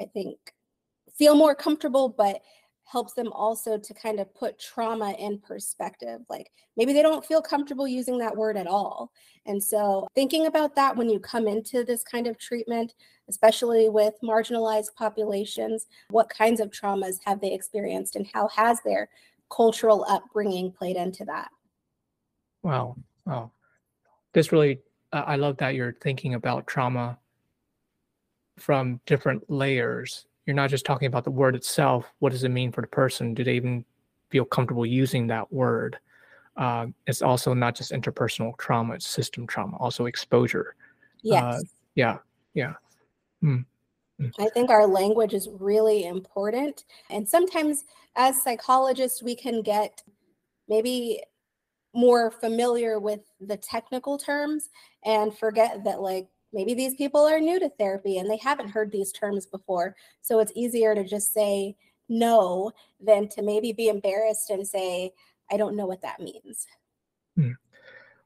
I 0.00 0.04
think, 0.06 0.38
feel 1.16 1.36
more 1.36 1.54
comfortable, 1.54 2.08
but 2.08 2.42
helps 2.88 3.12
them 3.12 3.30
also 3.32 3.76
to 3.76 3.94
kind 3.94 4.18
of 4.18 4.34
put 4.34 4.58
trauma 4.58 5.14
in 5.18 5.38
perspective. 5.38 6.20
Like 6.30 6.50
maybe 6.76 6.92
they 6.94 7.02
don't 7.02 7.24
feel 7.24 7.42
comfortable 7.42 7.86
using 7.86 8.16
that 8.18 8.36
word 8.36 8.56
at 8.56 8.66
all. 8.66 9.12
And 9.44 9.62
so 9.62 10.08
thinking 10.14 10.46
about 10.46 10.74
that 10.76 10.96
when 10.96 11.10
you 11.10 11.20
come 11.20 11.46
into 11.46 11.84
this 11.84 12.02
kind 12.02 12.26
of 12.26 12.38
treatment, 12.38 12.94
especially 13.28 13.90
with 13.90 14.14
marginalized 14.24 14.94
populations, 14.96 15.86
what 16.08 16.30
kinds 16.30 16.60
of 16.60 16.70
traumas 16.70 17.16
have 17.26 17.40
they 17.40 17.52
experienced 17.52 18.16
and 18.16 18.26
how 18.32 18.48
has 18.48 18.80
their 18.84 19.10
cultural 19.50 20.06
upbringing 20.08 20.72
played 20.72 20.96
into 20.96 21.26
that? 21.26 21.48
Wow. 22.62 22.96
Wow. 23.26 23.52
This 24.32 24.50
really, 24.50 24.80
uh, 25.12 25.24
I 25.26 25.36
love 25.36 25.58
that 25.58 25.74
you're 25.74 25.96
thinking 26.00 26.34
about 26.34 26.66
trauma 26.66 27.18
from 28.58 29.00
different 29.04 29.48
layers 29.50 30.26
you're 30.48 30.54
not 30.54 30.70
just 30.70 30.86
talking 30.86 31.08
about 31.08 31.24
the 31.24 31.30
word 31.30 31.54
itself. 31.54 32.10
What 32.20 32.32
does 32.32 32.42
it 32.42 32.48
mean 32.48 32.72
for 32.72 32.80
the 32.80 32.86
person? 32.86 33.34
Do 33.34 33.44
they 33.44 33.56
even 33.56 33.84
feel 34.30 34.46
comfortable 34.46 34.86
using 34.86 35.26
that 35.26 35.52
word? 35.52 35.98
Uh, 36.56 36.86
it's 37.06 37.20
also 37.20 37.52
not 37.52 37.74
just 37.74 37.92
interpersonal 37.92 38.56
trauma; 38.56 38.94
it's 38.94 39.06
system 39.06 39.46
trauma, 39.46 39.76
also 39.76 40.06
exposure. 40.06 40.74
Yes. 41.22 41.42
Uh, 41.44 41.60
yeah. 41.96 42.16
Yeah. 42.54 42.72
Mm. 43.44 43.66
I 44.38 44.48
think 44.54 44.70
our 44.70 44.86
language 44.86 45.34
is 45.34 45.50
really 45.60 46.06
important. 46.06 46.86
And 47.10 47.28
sometimes, 47.28 47.84
as 48.16 48.42
psychologists, 48.42 49.22
we 49.22 49.36
can 49.36 49.60
get 49.60 50.02
maybe 50.66 51.22
more 51.94 52.30
familiar 52.30 52.98
with 52.98 53.20
the 53.38 53.58
technical 53.58 54.16
terms 54.16 54.70
and 55.04 55.36
forget 55.36 55.84
that, 55.84 56.00
like, 56.00 56.28
maybe 56.52 56.74
these 56.74 56.94
people 56.94 57.26
are 57.26 57.40
new 57.40 57.58
to 57.60 57.68
therapy 57.68 58.18
and 58.18 58.30
they 58.30 58.36
haven't 58.38 58.70
heard 58.70 58.90
these 58.90 59.12
terms 59.12 59.46
before. 59.46 59.94
So 60.22 60.38
it's 60.38 60.52
easier 60.54 60.94
to 60.94 61.04
just 61.04 61.32
say 61.32 61.76
no 62.08 62.72
than 63.00 63.28
to 63.28 63.42
maybe 63.42 63.72
be 63.72 63.88
embarrassed 63.88 64.50
and 64.50 64.66
say, 64.66 65.12
I 65.50 65.56
don't 65.56 65.76
know 65.76 65.86
what 65.86 66.02
that 66.02 66.20
means. 66.20 66.66
Hmm. 67.36 67.52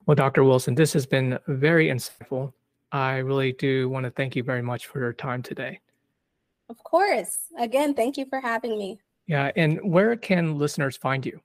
Well, 0.07 0.15
Dr. 0.15 0.45
Wilson, 0.45 0.75
this 0.75 0.93
has 0.93 1.07
been 1.07 1.39
very 1.47 1.89
insightful. 1.89 2.53
I 2.91 3.19
really 3.19 3.53
do 3.53 3.89
want 3.89 4.05
to 4.05 4.11
thank 4.11 4.37
you 4.37 4.43
very 4.43 4.63
much 4.63 4.87
for 4.87 4.99
your 4.99 5.13
time 5.13 5.43
today. 5.43 5.81
Of 6.69 6.83
course. 6.83 7.39
Again, 7.59 7.95
thank 7.95 8.17
you 8.17 8.27
for 8.27 8.41
having 8.41 8.79
me. 8.79 8.99
Yeah. 9.27 9.51
And 9.57 9.81
where 9.83 10.17
can 10.17 10.59
listeners 10.59 10.97
find 10.97 11.25
you? 11.25 11.41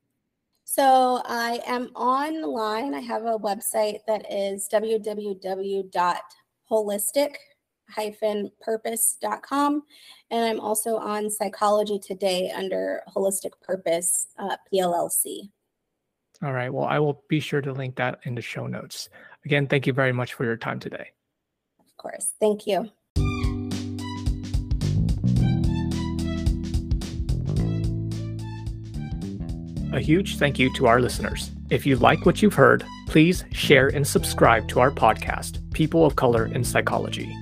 So 0.64 1.22
I 1.26 1.62
am 1.66 1.88
online. 1.96 2.94
I 2.94 3.00
have 3.00 3.26
a 3.26 3.38
website 3.38 4.00
that 4.08 4.30
is 4.32 4.68
www 4.72 5.92
holistic 6.70 7.36
purpose.com 8.60 9.84
and 10.30 10.46
i'm 10.46 10.60
also 10.60 10.98
on 10.98 11.30
psychology 11.30 11.98
today 11.98 12.52
under 12.52 13.02
holistic 13.16 13.52
purpose 13.62 14.28
uh, 14.40 14.58
pllc 14.72 15.50
all 16.44 16.54
right. 16.54 16.72
Well 16.72 16.86
i 16.86 17.00
will 17.00 17.24
be 17.30 17.40
sure 17.40 17.62
to 17.62 17.72
link 17.72 17.96
that 17.96 18.20
in 18.24 18.36
the 18.36 18.42
show 18.42 18.68
notes. 18.68 19.10
Again 19.46 19.68
thank 19.68 19.88
you 19.88 19.94
very 19.94 20.14
much 20.14 20.34
for 20.34 20.46
your 20.46 20.58
time 20.58 20.80
today. 20.80 21.08
Of 21.80 21.98
course. 21.98 22.34
Thank 22.40 22.68
you. 22.68 22.90
A 29.94 30.00
huge 30.00 30.38
thank 30.38 30.60
you 30.60 30.72
to 30.76 30.86
our 30.86 31.02
listeners. 31.02 31.50
If 31.72 31.86
you 31.86 31.96
like 31.96 32.26
what 32.26 32.42
you've 32.42 32.54
heard 32.54 32.86
please 33.08 33.46
share 33.52 33.88
and 33.88 34.06
subscribe 34.06 34.68
to 34.70 34.80
our 34.80 34.92
podcast, 34.92 35.60
People 35.74 36.06
of 36.06 36.16
Color 36.16 36.46
in 36.48 36.64
Psychology. 36.64 37.36